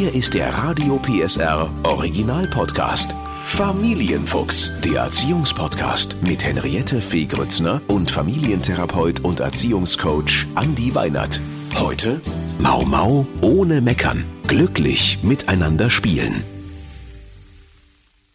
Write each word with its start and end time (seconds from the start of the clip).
Hier 0.00 0.14
ist 0.14 0.32
der 0.32 0.48
Radio 0.54 0.96
PSR 0.96 1.70
Original 1.82 2.46
Podcast. 2.46 3.14
Familienfuchs, 3.44 4.70
der 4.82 5.02
Erziehungspodcast 5.02 6.22
mit 6.22 6.42
Henriette 6.42 7.02
Fee 7.02 7.26
Grützner 7.26 7.82
und 7.86 8.10
Familientherapeut 8.10 9.20
und 9.20 9.40
Erziehungscoach 9.40 10.46
Andi 10.54 10.94
Weinert. 10.94 11.38
Heute 11.78 12.22
Mau 12.58 12.82
Mau 12.86 13.26
ohne 13.42 13.82
Meckern. 13.82 14.24
Glücklich 14.48 15.18
miteinander 15.22 15.90
spielen. 15.90 16.44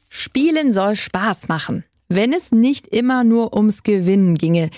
Spielen 0.08 0.72
soll 0.72 0.96
Spaß 0.96 1.48
machen. 1.48 1.84
Wenn 2.10 2.32
es 2.32 2.52
nicht 2.52 2.86
immer 2.86 3.24
nur 3.24 3.56
ums 3.56 3.82
Gewinnen 3.82 4.36
ginge. 4.36 4.70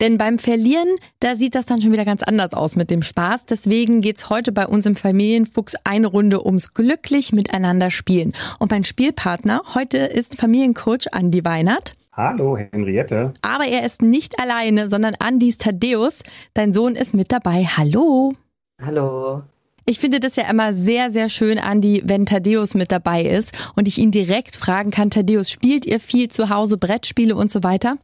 Denn 0.00 0.18
beim 0.18 0.38
Verlieren, 0.38 0.88
da 1.20 1.34
sieht 1.34 1.54
das 1.54 1.66
dann 1.66 1.80
schon 1.80 1.92
wieder 1.92 2.04
ganz 2.04 2.22
anders 2.22 2.52
aus 2.52 2.76
mit 2.76 2.90
dem 2.90 3.02
Spaß. 3.02 3.46
Deswegen 3.46 4.02
geht's 4.02 4.28
heute 4.28 4.52
bei 4.52 4.66
uns 4.66 4.84
im 4.84 4.94
Familienfuchs 4.94 5.74
eine 5.84 6.06
Runde 6.06 6.44
ums 6.44 6.74
glücklich 6.74 7.32
miteinander 7.32 7.90
spielen. 7.90 8.32
Und 8.58 8.70
mein 8.70 8.84
Spielpartner 8.84 9.62
heute 9.74 9.98
ist 9.98 10.38
Familiencoach 10.38 11.12
Andi 11.12 11.44
Weinert. 11.44 11.94
Hallo, 12.12 12.56
Henriette. 12.56 13.32
Aber 13.42 13.66
er 13.66 13.84
ist 13.84 14.02
nicht 14.02 14.38
alleine, 14.38 14.88
sondern 14.88 15.14
Andis 15.18 15.58
Thaddeus. 15.58 16.22
Dein 16.54 16.72
Sohn 16.72 16.94
ist 16.94 17.14
mit 17.14 17.32
dabei. 17.32 17.64
Hallo. 17.64 18.34
Hallo. 18.80 19.42
Ich 19.86 20.00
finde 20.00 20.18
das 20.18 20.36
ja 20.36 20.50
immer 20.50 20.72
sehr, 20.72 21.10
sehr 21.10 21.28
schön, 21.28 21.58
Andi, 21.58 22.02
wenn 22.04 22.26
Thaddeus 22.26 22.74
mit 22.74 22.90
dabei 22.90 23.22
ist 23.22 23.70
und 23.76 23.86
ich 23.86 23.98
ihn 23.98 24.10
direkt 24.10 24.56
fragen 24.56 24.90
kann, 24.90 25.10
Thaddeus, 25.10 25.50
spielt 25.50 25.86
ihr 25.86 26.00
viel 26.00 26.28
zu 26.28 26.50
Hause 26.50 26.76
Brettspiele 26.76 27.36
und 27.36 27.52
so 27.52 27.62
weiter? 27.62 27.96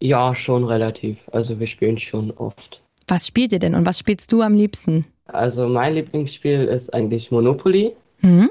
Ja, 0.00 0.34
schon 0.34 0.64
relativ. 0.64 1.18
Also 1.30 1.60
wir 1.60 1.66
spielen 1.66 1.98
schon 1.98 2.30
oft. 2.32 2.80
Was 3.06 3.26
spielt 3.26 3.52
ihr 3.52 3.58
denn 3.58 3.74
und 3.74 3.86
was 3.86 3.98
spielst 3.98 4.32
du 4.32 4.40
am 4.42 4.54
liebsten? 4.54 5.04
Also 5.26 5.68
mein 5.68 5.94
Lieblingsspiel 5.94 6.64
ist 6.64 6.92
eigentlich 6.92 7.30
Monopoly, 7.30 7.92
Hm? 8.20 8.50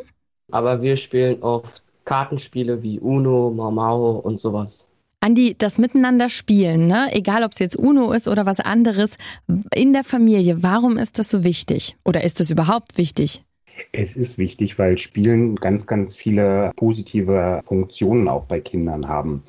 aber 0.51 0.81
wir 0.81 0.97
spielen 0.97 1.41
oft 1.43 1.81
Kartenspiele 2.05 2.81
wie 2.81 2.99
Uno, 2.99 3.51
Mamao 3.51 4.11
und 4.19 4.39
sowas. 4.39 4.85
Andi, 5.21 5.55
das 5.57 5.77
Miteinander 5.77 6.29
spielen, 6.29 6.87
ne? 6.87 7.09
egal 7.11 7.43
ob 7.43 7.51
es 7.51 7.59
jetzt 7.59 7.75
Uno 7.77 8.13
ist 8.13 8.27
oder 8.27 8.45
was 8.45 8.61
anderes, 8.61 9.17
in 9.75 9.91
der 9.91 10.05
Familie, 10.05 10.63
warum 10.63 10.97
ist 10.97 11.19
das 11.19 11.29
so 11.29 11.43
wichtig? 11.43 11.97
Oder 12.05 12.23
ist 12.23 12.39
es 12.39 12.49
überhaupt 12.49 12.97
wichtig? 12.97 13.43
Es 13.91 14.15
ist 14.15 14.37
wichtig, 14.37 14.79
weil 14.79 14.97
Spielen 14.97 15.55
ganz, 15.57 15.85
ganz 15.87 16.15
viele 16.15 16.71
positive 16.75 17.61
Funktionen 17.65 18.27
auch 18.27 18.45
bei 18.45 18.59
Kindern 18.61 19.07
haben. 19.07 19.43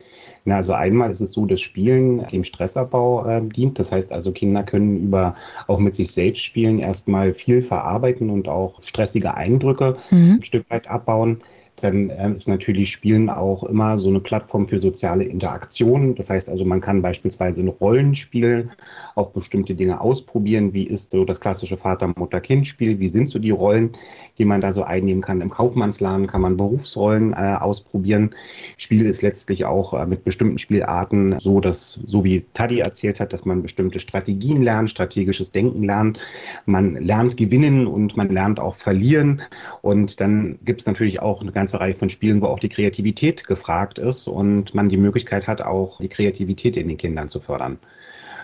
Na, 0.44 0.56
also 0.56 0.72
einmal 0.72 1.10
ist 1.10 1.20
es 1.20 1.32
so, 1.32 1.46
dass 1.46 1.60
Spielen 1.60 2.26
dem 2.28 2.44
Stressabbau 2.44 3.26
äh, 3.26 3.42
dient. 3.42 3.78
Das 3.78 3.92
heißt 3.92 4.10
also, 4.12 4.32
Kinder 4.32 4.62
können 4.62 4.96
über 5.04 5.36
auch 5.66 5.78
mit 5.78 5.96
sich 5.96 6.10
selbst 6.12 6.42
spielen 6.42 6.78
erstmal 6.78 7.34
viel 7.34 7.62
verarbeiten 7.62 8.30
und 8.30 8.48
auch 8.48 8.82
stressige 8.82 9.34
Eindrücke 9.34 9.98
Mhm. 10.10 10.38
ein 10.40 10.44
Stück 10.44 10.68
weit 10.70 10.88
abbauen. 10.88 11.42
Dann 11.80 12.10
ähm, 12.16 12.36
ist 12.36 12.48
natürlich 12.48 12.90
Spielen 12.90 13.30
auch 13.30 13.64
immer 13.64 13.98
so 13.98 14.08
eine 14.08 14.20
Plattform 14.20 14.68
für 14.68 14.78
soziale 14.78 15.24
Interaktion. 15.24 16.14
Das 16.14 16.28
heißt 16.28 16.48
also, 16.48 16.64
man 16.64 16.80
kann 16.80 17.02
beispielsweise 17.02 17.60
ein 17.60 17.68
Rollenspiel 17.68 18.70
auch 19.14 19.30
bestimmte 19.30 19.74
Dinge 19.74 20.00
ausprobieren. 20.00 20.72
Wie 20.72 20.84
ist 20.84 21.12
so 21.12 21.24
das 21.24 21.40
klassische 21.40 21.76
Vater-Mutter-Kind-Spiel? 21.76 22.98
Wie 22.98 23.08
sind 23.08 23.28
so 23.28 23.38
die 23.38 23.50
Rollen, 23.50 23.90
die 24.38 24.44
man 24.44 24.60
da 24.60 24.72
so 24.72 24.82
einnehmen 24.82 25.22
kann? 25.22 25.40
Im 25.40 25.50
Kaufmannsladen 25.50 26.26
kann 26.26 26.40
man 26.40 26.56
Berufsrollen 26.56 27.32
äh, 27.32 27.56
ausprobieren. 27.60 28.34
Spiel 28.76 29.06
ist 29.06 29.22
letztlich 29.22 29.64
auch 29.64 29.94
äh, 29.94 30.06
mit 30.06 30.24
bestimmten 30.24 30.58
Spielarten 30.58 31.38
so, 31.38 31.60
dass, 31.60 32.00
so 32.06 32.24
wie 32.24 32.44
Taddy 32.54 32.80
erzählt 32.80 33.20
hat, 33.20 33.32
dass 33.32 33.44
man 33.44 33.62
bestimmte 33.62 34.00
Strategien 34.00 34.62
lernt, 34.62 34.90
strategisches 34.90 35.50
Denken 35.50 35.84
lernt. 35.84 36.18
Man 36.66 36.94
lernt 36.94 37.36
gewinnen 37.36 37.86
und 37.86 38.16
man 38.16 38.28
lernt 38.28 38.60
auch 38.60 38.76
verlieren. 38.76 39.42
Und 39.82 40.20
dann 40.20 40.58
gibt 40.64 40.80
es 40.80 40.86
natürlich 40.86 41.20
auch 41.20 41.40
eine 41.40 41.52
ganze 41.70 41.80
Reihe 41.80 41.94
von 41.94 42.10
Spielen, 42.10 42.40
wo 42.40 42.46
auch 42.46 42.58
die 42.58 42.68
Kreativität 42.68 43.46
gefragt 43.46 43.98
ist 43.98 44.26
und 44.26 44.74
man 44.74 44.88
die 44.88 44.96
Möglichkeit 44.96 45.46
hat, 45.46 45.62
auch 45.62 45.98
die 46.00 46.08
Kreativität 46.08 46.76
in 46.76 46.88
den 46.88 46.96
Kindern 46.96 47.28
zu 47.28 47.38
fördern. 47.40 47.78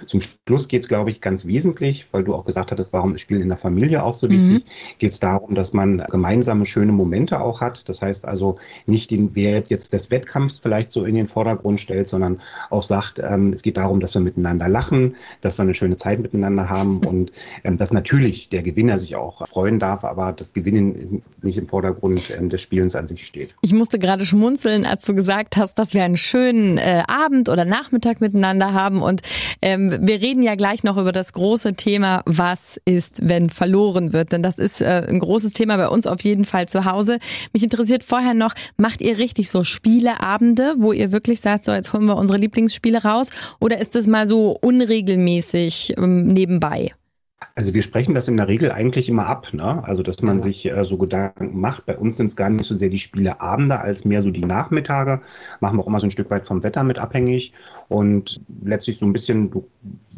Zum 0.06 0.20
Schluss 0.48 0.68
geht 0.68 0.84
es, 0.84 0.88
glaube 0.88 1.10
ich, 1.10 1.20
ganz 1.20 1.44
wesentlich, 1.44 2.06
weil 2.12 2.22
du 2.22 2.32
auch 2.32 2.44
gesagt 2.44 2.70
hattest, 2.70 2.92
warum 2.92 3.16
ist 3.16 3.22
Spielen 3.22 3.42
in 3.42 3.48
der 3.48 3.58
Familie 3.58 4.04
auch 4.04 4.14
so 4.14 4.28
Mhm. 4.28 4.30
wichtig, 4.30 4.64
geht 4.98 5.10
es 5.10 5.18
darum, 5.18 5.56
dass 5.56 5.72
man 5.72 6.04
gemeinsame 6.08 6.66
schöne 6.66 6.92
Momente 6.92 7.40
auch 7.40 7.60
hat. 7.60 7.88
Das 7.88 8.00
heißt 8.00 8.24
also 8.24 8.56
nicht 8.86 9.10
den 9.10 9.34
Wert 9.34 9.70
jetzt 9.70 9.92
des 9.92 10.08
Wettkampfs 10.12 10.60
vielleicht 10.60 10.92
so 10.92 11.04
in 11.04 11.16
den 11.16 11.26
Vordergrund 11.26 11.80
stellt, 11.80 12.06
sondern 12.06 12.40
auch 12.70 12.84
sagt, 12.84 13.18
ähm, 13.18 13.54
es 13.54 13.62
geht 13.62 13.76
darum, 13.76 13.98
dass 13.98 14.14
wir 14.14 14.20
miteinander 14.20 14.68
lachen, 14.68 15.16
dass 15.40 15.58
wir 15.58 15.64
eine 15.64 15.74
schöne 15.74 15.96
Zeit 15.96 16.20
miteinander 16.20 16.68
haben 16.68 17.00
und 17.08 17.32
ähm, 17.64 17.76
dass 17.76 17.92
natürlich 17.92 18.48
der 18.48 18.62
Gewinner 18.62 19.00
sich 19.00 19.16
auch 19.16 19.48
freuen 19.48 19.80
darf, 19.80 20.04
aber 20.04 20.32
das 20.32 20.52
Gewinnen 20.52 21.22
nicht 21.42 21.58
im 21.58 21.66
Vordergrund 21.66 22.22
ähm, 22.30 22.50
des 22.50 22.62
Spielens 22.62 22.94
an 22.94 23.08
sich 23.08 23.26
steht. 23.26 23.56
Ich 23.62 23.74
musste 23.74 23.98
gerade 23.98 24.24
schmunzeln, 24.24 24.86
als 24.86 25.04
du 25.04 25.14
gesagt 25.16 25.56
hast, 25.56 25.74
dass 25.74 25.92
wir 25.92 26.04
einen 26.04 26.16
schönen 26.16 26.78
äh, 26.78 27.02
Abend 27.08 27.48
oder 27.48 27.64
Nachmittag 27.64 28.20
miteinander 28.20 28.72
haben. 28.72 29.02
Und 29.02 29.22
ähm, 29.60 29.90
wir 30.02 30.20
reden 30.20 30.35
ja 30.42 30.54
gleich 30.54 30.84
noch 30.84 30.96
über 30.96 31.12
das 31.12 31.32
große 31.32 31.74
Thema, 31.74 32.22
was 32.26 32.80
ist, 32.84 33.28
wenn 33.28 33.48
verloren 33.50 34.12
wird. 34.12 34.32
Denn 34.32 34.42
das 34.42 34.58
ist 34.58 34.80
äh, 34.80 35.06
ein 35.08 35.18
großes 35.18 35.52
Thema 35.52 35.76
bei 35.76 35.88
uns 35.88 36.06
auf 36.06 36.20
jeden 36.22 36.44
Fall 36.44 36.68
zu 36.68 36.84
Hause. 36.84 37.18
Mich 37.52 37.62
interessiert 37.62 38.04
vorher 38.04 38.34
noch, 38.34 38.54
macht 38.76 39.00
ihr 39.00 39.18
richtig 39.18 39.50
so 39.50 39.62
Spieleabende, 39.62 40.74
wo 40.78 40.92
ihr 40.92 41.12
wirklich 41.12 41.40
sagt, 41.40 41.64
so 41.64 41.72
jetzt 41.72 41.92
holen 41.92 42.06
wir 42.06 42.16
unsere 42.16 42.38
Lieblingsspiele 42.38 43.02
raus? 43.02 43.30
Oder 43.60 43.78
ist 43.78 43.94
das 43.94 44.06
mal 44.06 44.26
so 44.26 44.56
unregelmäßig 44.60 45.94
ähm, 45.96 46.26
nebenbei? 46.28 46.92
Also 47.54 47.72
wir 47.72 47.82
sprechen 47.82 48.14
das 48.14 48.28
in 48.28 48.36
der 48.36 48.48
Regel 48.48 48.70
eigentlich 48.70 49.08
immer 49.08 49.26
ab, 49.26 49.52
ne? 49.52 49.82
Also 49.84 50.02
dass 50.02 50.20
man 50.20 50.42
sich 50.42 50.66
äh, 50.66 50.84
so 50.84 50.98
Gedanken 50.98 51.58
macht. 51.58 51.86
Bei 51.86 51.96
uns 51.96 52.18
sind 52.18 52.26
es 52.26 52.36
gar 52.36 52.50
nicht 52.50 52.66
so 52.66 52.76
sehr 52.76 52.90
die 52.90 52.98
Spieleabende, 52.98 53.78
als 53.80 54.04
mehr 54.04 54.20
so 54.20 54.30
die 54.30 54.44
Nachmittage. 54.44 55.22
Machen 55.60 55.78
wir 55.78 55.82
auch 55.82 55.86
immer 55.86 56.00
so 56.00 56.06
ein 56.06 56.10
Stück 56.10 56.30
weit 56.30 56.46
vom 56.46 56.62
Wetter 56.62 56.82
mit 56.82 56.98
abhängig. 56.98 57.54
Und 57.88 58.40
letztlich 58.64 58.98
so 58.98 59.06
ein 59.06 59.12
bisschen, 59.12 59.50
du 59.50 59.64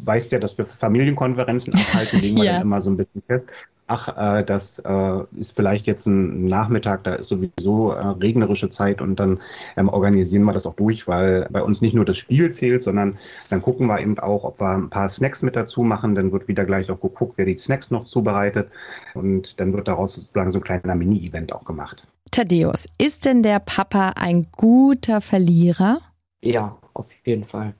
weißt 0.03 0.31
ja, 0.31 0.39
dass 0.39 0.57
wir 0.57 0.65
Familienkonferenzen 0.65 1.73
abhalten, 1.73 2.19
legen 2.21 2.37
wir 2.37 2.45
Ja. 2.45 2.53
dann 2.53 2.61
immer 2.63 2.81
so 2.81 2.89
ein 2.89 2.97
bisschen 2.97 3.21
fest. 3.27 3.47
Ach, 3.91 4.37
äh, 4.39 4.43
das 4.45 4.77
äh, 4.85 5.23
ist 5.39 5.55
vielleicht 5.55 5.87
jetzt 5.87 6.05
ein 6.05 6.45
Nachmittag, 6.45 7.03
da 7.05 7.15
ist 7.15 7.27
sowieso 7.27 7.91
äh, 7.91 8.05
regnerische 8.09 8.69
Zeit 8.69 9.01
und 9.01 9.15
dann 9.19 9.39
ähm, 9.77 9.89
organisieren 9.89 10.43
wir 10.43 10.53
das 10.53 10.67
auch 10.67 10.75
durch, 10.75 11.07
weil 11.07 11.47
bei 11.49 11.63
uns 11.63 11.81
nicht 11.81 11.95
nur 11.95 12.05
das 12.05 12.17
Spiel 12.17 12.51
zählt, 12.51 12.83
sondern 12.83 13.17
dann 13.49 13.63
gucken 13.63 13.87
wir 13.87 13.99
eben 13.99 14.19
auch, 14.19 14.43
ob 14.43 14.61
wir 14.61 14.69
ein 14.77 14.91
paar 14.91 15.09
Snacks 15.09 15.41
mit 15.41 15.55
dazu 15.55 15.81
machen. 15.81 16.13
Dann 16.13 16.31
wird 16.31 16.47
wieder 16.47 16.65
gleich 16.65 16.91
auch 16.91 17.01
geguckt, 17.01 17.33
wer 17.37 17.45
die 17.45 17.57
Snacks 17.57 17.89
noch 17.89 18.05
zubereitet. 18.05 18.69
Und 19.15 19.59
dann 19.59 19.73
wird 19.73 19.87
daraus 19.87 20.13
sozusagen 20.13 20.51
so 20.51 20.59
ein 20.59 20.63
kleiner 20.63 20.93
Mini-Event 20.93 21.51
auch 21.51 21.65
gemacht. 21.65 22.05
Thaddeus, 22.29 22.85
ist 22.99 23.25
denn 23.25 23.41
der 23.41 23.57
Papa 23.59 24.13
ein 24.17 24.45
guter 24.55 25.19
Verlierer? 25.19 25.97
Ja, 26.43 26.77
auf 26.99 27.25
jeden 27.25 27.45
Fall. 27.45 27.73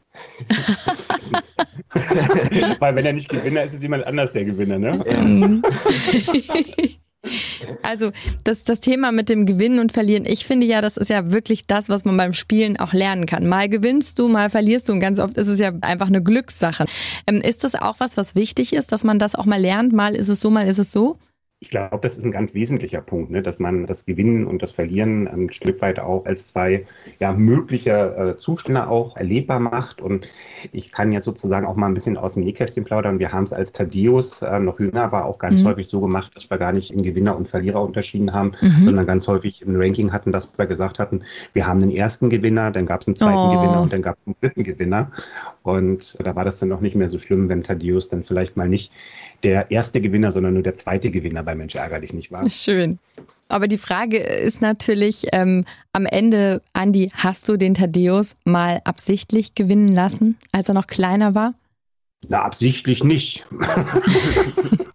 weil 2.80 2.96
wenn 2.96 3.06
er 3.06 3.14
nicht 3.14 3.30
Gewinner 3.30 3.64
ist, 3.64 3.74
ist 3.74 3.84
jemand 3.84 4.06
anders 4.06 4.34
der 4.34 4.46
Gewinner, 4.46 4.80
ne? 4.80 5.62
Also 7.84 8.12
das, 8.46 8.64
das 8.64 8.80
Thema 8.80 9.12
mit 9.12 9.28
dem 9.30 9.46
Gewinnen 9.46 9.80
und 9.80 9.92
Verlieren, 9.92 10.26
ich 10.26 10.46
finde 10.46 10.66
ja, 10.66 10.82
das 10.82 10.96
ist 10.96 11.10
ja 11.10 11.32
wirklich 11.32 11.68
das, 11.68 11.90
was 11.90 12.06
man 12.06 12.16
beim 12.16 12.34
Spielen 12.34 12.80
auch 12.80 12.94
lernen 12.94 13.26
kann. 13.26 13.46
Mal 13.46 13.68
gewinnst 13.68 14.20
du, 14.20 14.30
mal 14.30 14.50
verlierst 14.50 14.88
du 14.88 14.94
und 14.94 15.02
ganz 15.02 15.20
oft 15.20 15.38
ist 15.38 15.48
es 15.48 15.60
ja 15.60 15.74
einfach 15.82 16.08
eine 16.08 16.24
Glückssache. 16.24 16.86
Ähm, 17.28 17.42
ist 17.42 17.66
das 17.66 17.76
auch 17.76 18.00
was, 18.00 18.16
was 18.16 18.36
wichtig 18.36 18.72
ist, 18.74 18.94
dass 18.94 19.04
man 19.04 19.20
das 19.20 19.36
auch 19.36 19.46
mal 19.46 19.60
lernt? 19.60 19.92
Mal 19.92 20.16
ist 20.16 20.30
es 20.30 20.40
so, 20.40 20.50
mal 20.50 20.66
ist 20.68 20.80
es 20.80 20.92
so? 20.92 21.18
Ich 21.62 21.72
glaube, 21.72 22.00
das 22.02 22.18
ist 22.18 22.24
ein 22.24 22.32
ganz 22.32 22.54
wesentlicher 22.54 23.02
Punkt, 23.02 23.32
ne? 23.32 23.42
dass 23.42 23.60
man 23.60 23.86
das 23.86 24.06
Gewinnen 24.06 24.48
und 24.48 24.62
das 24.64 24.72
Verlieren 24.72 25.28
ein 25.28 25.52
Stück 25.52 25.82
weit 25.82 26.00
auch 26.00 26.26
als 26.26 26.48
zwei 26.48 26.86
ja, 27.20 27.34
mögliche 27.34 27.92
äh, 27.92 28.40
Zustände 28.40 28.88
auch 28.88 29.18
erlebbar 29.18 29.60
macht. 29.60 30.00
Und 30.02 30.26
ich 30.72 30.94
kann 30.94 31.12
jetzt 31.12 31.26
sozusagen 31.26 31.66
auch 31.66 31.76
mal 31.76 31.88
ein 31.88 31.94
bisschen 31.94 32.16
aus 32.16 32.36
dem 32.36 32.46
Nähkästchen 32.46 32.86
plaudern. 32.86 33.20
Wir 33.20 33.34
haben 33.34 33.44
es 33.44 33.52
als 33.52 33.74
Thaddeus 33.74 34.42
äh, 34.42 34.58
noch 34.62 34.80
jünger, 34.80 35.12
war 35.12 35.26
auch 35.26 35.38
ganz 35.38 35.62
Mhm. 35.62 35.68
häufig 35.68 35.90
so 35.90 36.00
gemacht, 36.00 36.32
dass 36.34 36.50
wir 36.50 36.58
gar 36.58 36.72
nicht 36.72 36.92
in 36.92 37.04
Gewinner 37.04 37.36
und 37.36 37.50
Verlierer 37.50 37.84
unterschieden 37.84 38.32
haben, 38.32 38.54
Mhm. 38.62 38.84
sondern 38.86 39.06
ganz 39.06 39.28
häufig 39.28 39.62
im 39.62 39.76
Ranking 39.76 40.14
hatten, 40.14 40.32
dass 40.32 40.50
wir 40.58 40.66
gesagt 40.66 40.98
hatten, 40.98 41.24
wir 41.52 41.68
haben 41.68 41.82
einen 41.82 41.92
ersten 41.92 42.30
Gewinner, 42.30 42.72
dann 42.72 42.86
gab 42.86 43.02
es 43.02 43.08
einen 43.08 43.18
zweiten 43.18 43.48
Oh. 43.48 43.50
Gewinner 43.50 43.82
und 43.82 43.92
dann 43.92 44.02
gab 44.02 44.16
es 44.16 44.26
einen 44.28 44.38
dritten 44.40 44.64
Gewinner. 44.64 45.12
Und 45.64 46.18
da 46.24 46.38
war 46.38 46.46
das 46.46 46.58
dann 46.58 46.72
auch 46.72 46.80
nicht 46.80 46.96
mehr 46.96 47.10
so 47.10 47.20
schlimm, 47.20 47.50
wenn 47.50 47.64
Thaddeus 47.64 48.08
dann 48.08 48.24
vielleicht 48.24 48.56
mal 48.56 48.70
nicht 48.70 48.94
der 49.44 49.72
erste 49.72 50.02
Gewinner, 50.02 50.32
sondern 50.32 50.54
nur 50.54 50.64
der 50.64 50.78
zweite 50.78 51.12
Gewinner 51.12 51.46
bei 51.50 51.56
Mensch 51.56 51.76
ärgerlich 51.76 52.14
nicht 52.14 52.32
war. 52.32 52.48
Schön. 52.50 53.00
Aber 53.48 53.68
die 53.68 53.80
Frage 53.80 54.20
ist 54.20 54.62
natürlich 54.62 55.26
ähm, 55.34 55.66
am 55.92 56.06
Ende, 56.06 56.62
Andi, 56.74 57.12
hast 57.16 57.50
du 57.50 57.58
den 57.58 57.74
Thaddeus 57.74 58.38
mal 58.46 58.82
absichtlich 58.84 59.56
gewinnen 59.56 59.88
lassen, 59.88 60.38
als 60.52 60.70
er 60.70 60.76
noch 60.76 60.86
kleiner 60.86 61.34
war? 61.34 61.56
Na, 62.28 62.44
absichtlich 62.44 63.04
nicht. 63.04 63.48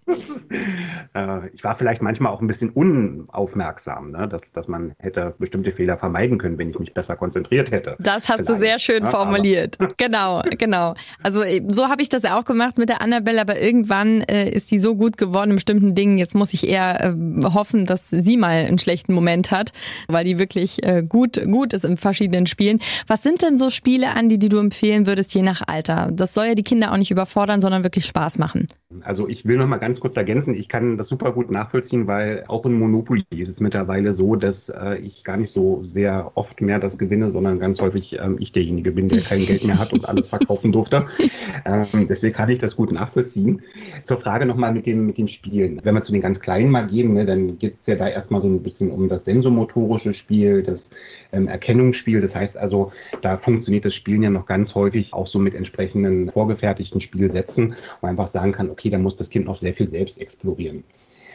Äh, 1.15 1.49
ich 1.53 1.63
war 1.63 1.77
vielleicht 1.77 2.03
manchmal 2.03 2.33
auch 2.33 2.41
ein 2.41 2.47
bisschen 2.47 2.71
unaufmerksam, 2.71 4.11
ne? 4.11 4.29
dass, 4.29 4.53
dass 4.53 4.69
man 4.69 4.95
hätte 4.99 5.35
bestimmte 5.39 5.73
Fehler 5.73 5.97
vermeiden 5.97 6.39
können, 6.39 6.59
wenn 6.59 6.71
ich 6.71 6.79
mich 6.79 6.95
besser 6.95 7.17
konzentriert 7.17 7.71
hätte. 7.71 7.97
Das 7.99 8.29
hast 8.29 8.41
vielleicht. 8.41 8.49
du 8.49 8.55
sehr 8.55 8.79
schön 8.79 9.07
formuliert. 9.07 9.77
Ja, 9.81 9.89
genau, 9.97 10.43
genau. 10.59 10.95
Also 11.23 11.43
äh, 11.43 11.63
so 11.71 11.89
habe 11.89 12.03
ich 12.03 12.09
das 12.09 12.25
auch 12.25 12.45
gemacht 12.45 12.79
mit 12.79 12.89
der 12.89 13.01
Annabelle, 13.01 13.41
aber 13.41 13.61
irgendwann 13.61 14.23
äh, 14.23 14.51
ist 14.51 14.71
die 14.71 14.79
so 14.79 14.97
gut 14.97 15.17
geworden 15.17 15.51
in 15.51 15.57
bestimmten 15.57 15.95
Dingen. 15.95 16.19
Jetzt 16.19 16.35
muss 16.35 16.53
ich 16.53 16.69
eher 16.69 17.05
äh, 17.05 17.45
hoffen, 17.45 17.85
dass 17.85 18.11
sie 18.11 18.37
mal 18.37 18.65
einen 18.65 18.79
schlechten 18.79 19.15
Moment 19.15 19.51
hat, 19.51 19.73
weil 20.09 20.25
die 20.25 20.39
wirklich 20.39 20.83
äh, 20.85 21.03
gut, 21.09 21.41
gut 21.51 21.73
ist 21.73 21.85
in 21.85 21.97
verschiedenen 21.97 22.47
Spielen. 22.47 22.81
Was 23.07 23.23
sind 23.23 23.43
denn 23.43 23.59
so 23.59 23.71
Spiele, 23.71 24.09
Andi, 24.17 24.39
die 24.39 24.49
du 24.49 24.59
empfehlen 24.59 25.07
würdest, 25.07 25.35
je 25.35 25.43
nach 25.43 25.63
Alter? 25.67 26.11
Das 26.13 26.35
soll 26.35 26.47
ja 26.47 26.55
die 26.55 26.63
Kinder 26.63 26.93
auch 26.93 26.97
nicht 26.97 27.11
überfordern, 27.11 27.61
sondern 27.61 27.85
wirklich 27.85 28.07
Spaß 28.07 28.39
machen. 28.39 28.67
Also 29.03 29.29
ich 29.29 29.45
will 29.45 29.57
noch 29.57 29.67
mal 29.67 29.79
ganz 29.79 30.01
kurz 30.05 30.19
ergänzen, 30.19 30.55
ich 30.55 30.69
kann 30.69 30.99
das 30.99 31.09
super 31.09 31.33
gut 31.33 31.51
nachvollziehen, 31.51 32.07
weil 32.07 32.45
auch 32.49 32.67
in 32.67 32.79
Monopoly 32.79 33.25
ist 33.31 33.49
es 33.49 33.61
mittlerweile 33.61 34.13
so, 34.13 34.37
dass 34.37 34.69
äh, 34.69 34.99
ich 34.99 35.25
gar 35.25 35.39
nicht 35.39 35.51
so 35.51 35.83
sehr 35.83 36.33
oft 36.35 36.61
mehr 36.61 36.79
das 36.79 36.99
gewinne, 36.99 37.31
sondern 37.33 37.59
ganz 37.59 37.81
häufig 37.81 38.19
ähm, 38.21 38.37
ich 38.39 38.53
derjenige 38.53 38.93
bin, 38.93 39.09
der 39.09 39.23
kein 39.23 39.47
Geld 39.47 39.65
mehr 39.65 39.79
hat 39.79 39.95
und 39.95 40.07
alles 40.07 40.29
verkaufen 40.29 40.73
durfte. 40.73 41.07
Ähm, 41.67 42.09
deswegen 42.09 42.35
kann 42.35 42.51
ich 42.51 42.59
das 42.59 42.77
gut 42.77 42.93
nachvollziehen. 42.93 43.63
Zur 44.05 44.19
Frage 44.19 44.45
nochmal 44.45 44.75
mit 44.75 44.85
dem, 44.87 45.07
mit 45.07 45.17
den 45.17 45.29
Spielen. 45.29 45.81
Wenn 45.83 45.95
wir 45.95 46.03
zu 46.03 46.13
den 46.13 46.21
ganz 46.21 46.41
Kleinen 46.41 46.69
mal 46.69 46.87
gehen, 46.87 47.15
ne, 47.15 47.25
dann 47.25 47.59
geht 47.59 47.77
es 47.81 47.87
ja 47.87 47.95
da 47.95 48.09
erstmal 48.09 48.43
so 48.43 48.49
ein 48.49 48.63
bisschen 48.63 48.91
um 48.91 49.09
das 49.09 49.25
sensomotorische 49.25 50.13
Spiel, 50.13 50.63
das 50.63 50.91
ähm, 51.33 51.49
Erkennungsspiel. 51.49 52.21
Das 52.21 52.35
heißt 52.35 52.57
also, 52.57 52.93
da 53.23 53.39
funktioniert 53.39 53.85
das 53.85 53.95
Spielen 53.95 54.23
ja 54.23 54.31
noch 54.31 54.47
ganz 54.47 54.75
häufig 54.75 55.15
auch 55.15 55.27
so 55.27 55.39
mit 55.39 55.55
entsprechenden 55.55 56.31
vorgefertigten 56.31 57.01
Spielsätzen, 57.01 57.75
wo 58.01 58.07
man 58.07 58.11
einfach 58.11 58.29
sagen 58.29 58.53
kann, 58.53 58.69
okay, 58.69 58.91
da 58.91 58.99
muss 58.99 59.17
das 59.17 59.31
Kind 59.31 59.47
noch 59.47 59.57
sehr 59.57 59.75
viel 59.75 59.84
selbst 59.87 60.21
explorieren. 60.21 60.85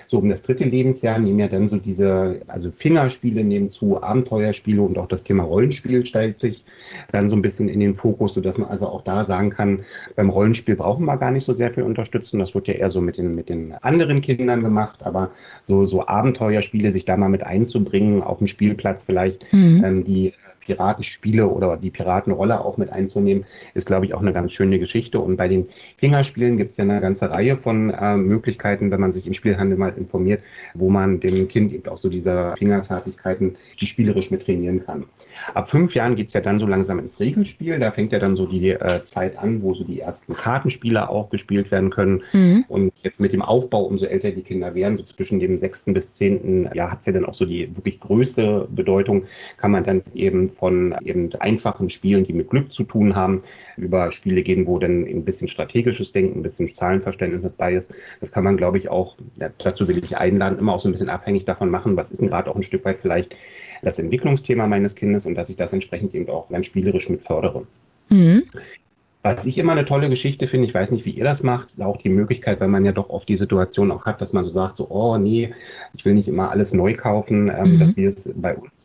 So 0.09 0.17
um 0.17 0.27
das 0.27 0.41
dritte 0.41 0.65
Lebensjahr 0.65 1.19
nehmen 1.19 1.37
ja 1.37 1.47
dann 1.47 1.67
so 1.67 1.77
diese, 1.77 2.41
also 2.47 2.71
Fingerspiele 2.71 3.43
nehmen 3.43 3.69
zu, 3.69 4.01
Abenteuerspiele 4.01 4.81
und 4.81 4.97
auch 4.97 5.07
das 5.07 5.23
Thema 5.23 5.43
Rollenspiel 5.43 6.03
stellt 6.07 6.39
sich 6.39 6.65
dann 7.11 7.29
so 7.29 7.35
ein 7.35 7.43
bisschen 7.43 7.69
in 7.69 7.79
den 7.79 7.93
Fokus, 7.93 8.33
sodass 8.33 8.57
man 8.57 8.69
also 8.69 8.87
auch 8.87 9.03
da 9.03 9.23
sagen 9.23 9.51
kann, 9.51 9.85
beim 10.15 10.31
Rollenspiel 10.31 10.75
brauchen 10.75 11.05
wir 11.05 11.17
gar 11.17 11.29
nicht 11.29 11.45
so 11.45 11.53
sehr 11.53 11.71
viel 11.71 11.83
Unterstützung. 11.83 12.39
Das 12.39 12.55
wird 12.55 12.67
ja 12.67 12.73
eher 12.73 12.89
so 12.89 13.01
mit 13.01 13.19
den, 13.19 13.35
mit 13.35 13.49
den 13.49 13.73
anderen 13.81 14.21
Kindern 14.21 14.63
gemacht, 14.63 15.03
aber 15.03 15.29
so, 15.67 15.85
so 15.85 16.07
Abenteuerspiele, 16.07 16.91
sich 16.91 17.05
da 17.05 17.15
mal 17.15 17.29
mit 17.29 17.43
einzubringen, 17.43 18.23
auf 18.23 18.39
dem 18.39 18.47
Spielplatz 18.47 19.03
vielleicht, 19.03 19.45
mhm. 19.53 19.83
ähm, 19.85 20.03
die 20.05 20.33
Piratenspiele 20.69 21.47
oder 21.47 21.77
die 21.77 21.89
Piratenrolle 21.89 22.63
auch 22.63 22.77
mit 22.77 22.91
einzunehmen, 22.91 23.45
ist, 23.73 23.87
glaube 23.87 24.05
ich, 24.05 24.13
auch 24.13 24.21
eine 24.21 24.33
ganz 24.33 24.51
schöne 24.51 24.77
Geschichte. 24.77 25.19
Und 25.19 25.35
bei 25.35 25.47
den 25.47 25.69
Fingerspielen 25.97 26.57
gibt 26.57 26.71
es 26.71 26.77
ja 26.77 26.83
eine 26.83 27.01
ganze 27.01 27.31
Reihe 27.31 27.57
von 27.57 27.89
äh, 27.89 28.15
Möglichkeiten, 28.15 28.91
wenn 28.91 29.01
man 29.01 29.11
sich 29.11 29.25
im 29.25 29.33
Spielhandel 29.33 29.77
mal 29.79 29.93
informiert, 29.97 30.43
wo 30.75 30.89
man 30.89 31.19
dem 31.19 31.47
Kind 31.47 31.73
eben 31.73 31.87
auch 31.89 31.97
so 31.97 32.09
diese 32.09 32.53
Fingerfertigkeiten, 32.57 33.57
die 33.81 33.87
spielerisch 33.87 34.29
mit 34.29 34.45
trainieren 34.45 34.85
kann. 34.85 35.05
Ab 35.53 35.69
fünf 35.69 35.93
Jahren 35.93 36.15
geht's 36.15 36.33
ja 36.33 36.41
dann 36.41 36.59
so 36.59 36.65
langsam 36.65 36.99
ins 36.99 37.19
Regelspiel. 37.19 37.79
Da 37.79 37.91
fängt 37.91 38.11
ja 38.11 38.19
dann 38.19 38.35
so 38.35 38.45
die 38.45 38.69
äh, 38.69 39.03
Zeit 39.03 39.37
an, 39.37 39.61
wo 39.61 39.73
so 39.73 39.83
die 39.83 39.99
ersten 39.99 40.35
Kartenspiele 40.35 41.09
auch 41.09 41.29
gespielt 41.29 41.71
werden 41.71 41.89
können. 41.89 42.23
Mhm. 42.33 42.65
Und 42.67 42.93
jetzt 43.03 43.19
mit 43.19 43.33
dem 43.33 43.41
Aufbau, 43.41 43.83
umso 43.83 44.05
älter 44.05 44.31
die 44.31 44.41
Kinder 44.41 44.75
werden, 44.75 44.97
so 44.97 45.03
zwischen 45.03 45.39
dem 45.39 45.57
sechsten 45.57 45.93
bis 45.93 46.13
zehnten 46.13 46.69
Jahr 46.73 46.91
hat's 46.91 47.05
ja 47.05 47.13
dann 47.13 47.25
auch 47.25 47.33
so 47.33 47.45
die 47.45 47.75
wirklich 47.75 47.99
größte 47.99 48.67
Bedeutung, 48.69 49.23
kann 49.57 49.71
man 49.71 49.83
dann 49.83 50.01
eben 50.13 50.51
von 50.51 50.95
eben 51.03 51.33
einfachen 51.39 51.89
Spielen, 51.89 52.25
die 52.25 52.33
mit 52.33 52.49
Glück 52.49 52.71
zu 52.71 52.83
tun 52.83 53.15
haben, 53.15 53.43
über 53.77 54.11
Spiele 54.11 54.43
gehen, 54.43 54.67
wo 54.67 54.79
dann 54.79 55.05
ein 55.05 55.25
bisschen 55.25 55.47
strategisches 55.47 56.11
Denken, 56.11 56.39
ein 56.39 56.43
bisschen 56.43 56.73
Zahlenverständnis 56.75 57.43
dabei 57.43 57.73
ist. 57.73 57.91
Das 58.21 58.31
kann 58.31 58.43
man, 58.43 58.57
glaube 58.57 58.77
ich, 58.77 58.89
auch, 58.89 59.15
dazu 59.57 59.87
will 59.87 60.03
ich 60.03 60.17
einladen, 60.17 60.59
immer 60.59 60.73
auch 60.73 60.79
so 60.79 60.89
ein 60.89 60.91
bisschen 60.91 61.09
abhängig 61.09 61.45
davon 61.45 61.69
machen, 61.69 61.95
was 61.95 62.11
ist 62.11 62.21
denn 62.21 62.29
gerade 62.29 62.49
auch 62.49 62.55
ein 62.55 62.63
Stück 62.63 62.85
weit 62.85 62.99
vielleicht 63.01 63.35
das 63.81 63.99
Entwicklungsthema 63.99 64.67
meines 64.67 64.95
Kindes 64.95 65.25
und 65.25 65.35
dass 65.35 65.49
ich 65.49 65.55
das 65.55 65.73
entsprechend 65.73 66.13
eben 66.13 66.29
auch 66.29 66.49
ganz 66.49 66.65
spielerisch 66.65 67.09
mit 67.09 67.21
fördere. 67.21 67.65
Mhm. 68.09 68.43
Was 69.21 69.45
ich 69.45 69.57
immer 69.57 69.73
eine 69.73 69.85
tolle 69.85 70.09
Geschichte 70.09 70.47
finde, 70.47 70.67
ich 70.67 70.73
weiß 70.73 70.91
nicht, 70.91 71.05
wie 71.05 71.11
ihr 71.11 71.25
das 71.25 71.43
macht, 71.43 71.71
ist 71.71 71.81
auch 71.81 71.97
die 71.97 72.09
Möglichkeit, 72.09 72.61
weil 72.61 72.69
man 72.69 72.85
ja 72.85 72.93
doch 72.93 73.09
oft 73.09 73.27
die 73.27 73.35
Situation 73.35 73.91
auch 73.91 74.05
hat, 74.05 74.21
dass 74.21 74.31
man 74.31 74.45
so 74.45 74.49
sagt, 74.49 74.77
so, 74.77 74.87
oh 74.89 75.17
nee, 75.17 75.53
ich 75.93 76.05
will 76.05 76.13
nicht 76.13 76.29
immer 76.29 76.51
alles 76.51 76.73
neu 76.73 76.95
kaufen, 76.95 77.49
ähm, 77.49 77.75
mhm. 77.75 77.79
dass 77.79 77.97
wir 77.97 78.07
es 78.07 78.31
bei 78.35 78.55
uns 78.55 78.78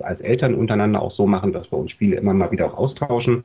als 0.00 0.20
Eltern 0.20 0.54
untereinander 0.54 1.02
auch 1.02 1.10
so 1.10 1.26
machen, 1.26 1.52
dass 1.52 1.70
wir 1.72 1.78
uns 1.78 1.90
Spiele 1.90 2.16
immer 2.16 2.34
mal 2.34 2.50
wieder 2.50 2.66
auch 2.66 2.78
austauschen, 2.78 3.44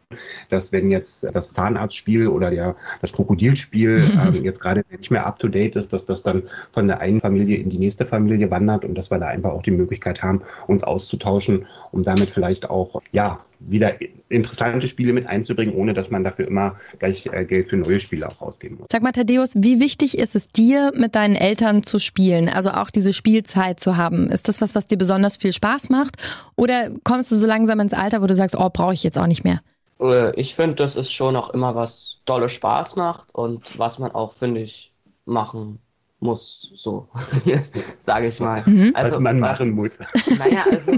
dass 0.50 0.72
wenn 0.72 0.92
jetzt 0.92 1.28
das 1.34 1.54
Zahnarztspiel 1.54 2.28
oder 2.28 2.52
ja, 2.52 2.75
das 3.02 3.14
Krokodilspiel 3.14 4.02
ähm, 4.28 4.44
jetzt 4.44 4.60
gerade 4.60 4.84
nicht 4.90 5.12
mehr 5.12 5.25
up 5.25 5.40
to 5.40 5.48
date 5.48 5.75
ist, 5.75 5.94
dass 5.94 6.06
das 6.06 6.24
dann 6.24 6.44
von 6.72 6.88
der 6.88 7.00
einen 7.00 7.22
Familie 7.22 7.58
in 7.58 7.70
die 7.70 7.80
nächste 7.80 8.06
Familie 8.06 8.50
wandert 8.52 8.86
und 8.86 8.96
dass 8.96 9.12
wir 9.12 9.20
da 9.20 9.28
einfach 9.28 9.52
auch 9.52 9.64
die 9.64 9.72
Möglichkeit 9.72 10.22
haben, 10.22 10.42
uns 10.68 10.84
auszutauschen, 10.84 11.68
um 11.92 12.04
damit 12.04 12.30
vielleicht 12.30 12.70
auch, 12.70 13.02
ja, 13.12 13.40
wieder 13.59 13.94
interessante 14.29 14.88
Spiele 14.88 15.13
mit 15.13 15.27
einzubringen, 15.27 15.75
ohne 15.75 15.94
dass 15.94 16.09
man 16.09 16.23
dafür 16.23 16.47
immer 16.47 16.75
gleich 17.00 17.27
äh, 17.27 17.45
Geld 17.45 17.69
für 17.69 17.77
neue 17.77 18.00
Spiele 18.00 18.27
auch 18.27 18.41
ausgeben 18.41 18.77
muss. 18.77 18.88
Sag 18.91 19.01
mal, 19.03 19.11
Thaddeus, 19.11 19.55
wie 19.55 19.79
wichtig 19.79 20.17
ist 20.17 20.35
es 20.35 20.47
dir, 20.47 20.91
mit 20.95 21.15
deinen 21.15 21.35
Eltern 21.35 21.83
zu 21.83 22.00
spielen, 22.00 22.50
also 22.50 22.71
auch 22.71 22.89
diese 22.89 23.13
Spielzeit 23.13 23.79
zu 23.79 23.97
haben? 23.97 24.29
Ist 24.29 24.47
das 24.47 24.61
was, 24.61 24.75
was 24.75 24.88
dir 24.88 24.97
besonders 24.97 25.38
viel 25.38 25.53
Spaß 25.53 25.89
macht? 25.89 26.15
Oder 26.55 26.89
kommst 27.03 27.31
du 27.31 27.35
so 27.35 27.47
langsam 27.47 27.79
ins 27.79 27.94
Alter, 27.94 28.21
wo 28.21 28.27
du 28.27 28.35
sagst, 28.35 28.57
oh, 28.57 28.69
brauche 28.71 28.94
ich 28.94 29.03
jetzt 29.03 29.17
auch 29.17 29.27
nicht 29.27 29.44
mehr? 29.44 29.61
Äh, 30.00 30.39
ich 30.39 30.55
finde, 30.55 30.75
das 30.75 30.95
ist 30.95 31.11
schon 31.11 31.35
auch 31.35 31.50
immer 31.51 31.75
was 31.75 32.17
dolle 32.25 32.50
Spaß 32.50 32.95
macht 32.95 33.33
und 33.33 33.77
was 33.77 34.00
man 34.00 34.11
auch, 34.11 34.33
finde 34.33 34.61
ich, 34.61 34.91
machen 35.25 35.79
muss, 36.19 36.71
so 36.75 37.07
sage 38.00 38.27
ich 38.27 38.39
mal. 38.39 38.63
Mhm. 38.65 38.91
Also, 38.95 39.15
was 39.15 39.21
man 39.21 39.41
was, 39.41 39.51
machen 39.51 39.71
muss. 39.71 40.00
Naja, 40.38 40.63
also 40.71 40.94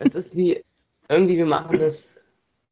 es 0.00 0.14
ist 0.14 0.36
wie 0.36 0.62
irgendwie, 1.08 1.36
wir 1.36 1.46
machen 1.46 1.78
das 1.78 2.12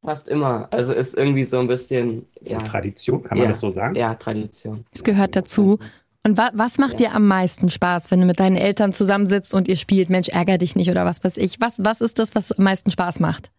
fast 0.04 0.28
immer. 0.28 0.68
Also 0.70 0.92
ist 0.92 1.16
irgendwie 1.16 1.44
so 1.44 1.58
ein 1.58 1.68
bisschen. 1.68 2.26
So 2.40 2.54
ja, 2.54 2.62
Tradition, 2.62 3.22
kann 3.22 3.38
man 3.38 3.46
ja, 3.46 3.52
das 3.52 3.60
so 3.60 3.70
sagen? 3.70 3.94
Ja, 3.94 4.14
Tradition. 4.14 4.84
Es 4.92 5.04
gehört 5.04 5.36
dazu. 5.36 5.78
Und 6.24 6.38
wa 6.38 6.50
was 6.54 6.78
macht 6.78 7.00
ja. 7.00 7.08
dir 7.08 7.14
am 7.16 7.26
meisten 7.26 7.68
Spaß, 7.68 8.10
wenn 8.10 8.20
du 8.20 8.26
mit 8.26 8.38
deinen 8.38 8.56
Eltern 8.56 8.92
zusammensitzt 8.92 9.54
und 9.54 9.66
ihr 9.68 9.76
spielt, 9.76 10.08
Mensch, 10.08 10.28
ärger 10.28 10.58
dich 10.58 10.76
nicht 10.76 10.90
oder 10.90 11.04
was 11.04 11.24
weiß 11.24 11.36
ich? 11.36 11.60
Was, 11.60 11.84
was 11.84 12.00
ist 12.00 12.18
das, 12.18 12.34
was 12.34 12.52
am 12.52 12.64
meisten 12.64 12.90
Spaß 12.90 13.18
macht? 13.20 13.50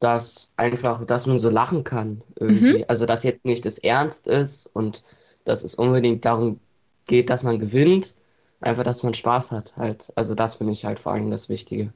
Dass 0.00 0.48
einfach, 0.56 1.04
dass 1.06 1.26
man 1.26 1.40
so 1.40 1.50
lachen 1.50 1.82
kann 1.82 2.22
irgendwie. 2.38 2.78
Mhm. 2.78 2.84
Also, 2.86 3.04
dass 3.04 3.24
jetzt 3.24 3.44
nicht 3.44 3.64
das 3.64 3.78
Ernst 3.78 4.28
ist 4.28 4.66
und 4.72 5.02
dass 5.44 5.64
es 5.64 5.74
unbedingt 5.74 6.24
darum 6.24 6.60
geht, 7.06 7.30
dass 7.30 7.42
man 7.42 7.58
gewinnt. 7.58 8.14
Einfach, 8.60 8.84
dass 8.84 9.02
man 9.02 9.14
Spaß 9.14 9.50
hat 9.50 9.76
halt. 9.76 10.12
Also, 10.14 10.36
das 10.36 10.56
finde 10.56 10.72
ich 10.72 10.84
halt 10.84 11.00
vor 11.00 11.12
allem 11.12 11.30
das 11.32 11.48
Wichtige. 11.48 11.92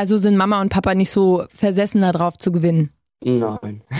Also 0.00 0.16
sind 0.16 0.38
Mama 0.38 0.62
und 0.62 0.70
Papa 0.70 0.94
nicht 0.94 1.10
so 1.10 1.44
versessen 1.54 2.00
darauf 2.00 2.38
zu 2.38 2.52
gewinnen? 2.52 2.88
Nein. 3.22 3.82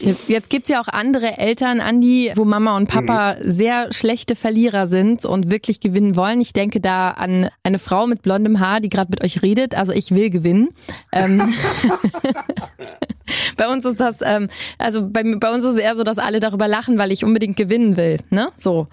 Jetzt, 0.00 0.28
jetzt 0.28 0.50
gibt's 0.50 0.68
ja 0.68 0.80
auch 0.80 0.88
andere 0.88 1.38
Eltern, 1.38 1.80
Andi, 1.80 2.32
wo 2.34 2.44
Mama 2.44 2.76
und 2.76 2.88
Papa 2.88 3.36
mhm. 3.36 3.52
sehr 3.52 3.92
schlechte 3.92 4.34
Verlierer 4.34 4.88
sind 4.88 5.24
und 5.24 5.48
wirklich 5.48 5.78
gewinnen 5.78 6.16
wollen. 6.16 6.40
Ich 6.40 6.52
denke 6.52 6.80
da 6.80 7.12
an 7.12 7.50
eine 7.62 7.78
Frau 7.78 8.08
mit 8.08 8.22
blondem 8.22 8.58
Haar, 8.58 8.80
die 8.80 8.88
gerade 8.88 9.12
mit 9.12 9.22
euch 9.22 9.42
redet. 9.42 9.76
Also 9.76 9.92
ich 9.92 10.10
will 10.10 10.28
gewinnen. 10.28 10.70
Ähm, 11.12 11.40
bei 13.56 13.68
uns 13.68 13.84
ist 13.84 14.00
das, 14.00 14.22
ähm, 14.22 14.48
also 14.76 15.08
bei, 15.08 15.22
bei 15.36 15.54
uns 15.54 15.62
ist 15.62 15.74
es 15.74 15.78
eher 15.78 15.94
so, 15.94 16.02
dass 16.02 16.18
alle 16.18 16.40
darüber 16.40 16.66
lachen, 16.66 16.98
weil 16.98 17.12
ich 17.12 17.24
unbedingt 17.24 17.56
gewinnen 17.56 17.96
will. 17.96 18.18
Ne? 18.30 18.48
So 18.56 18.88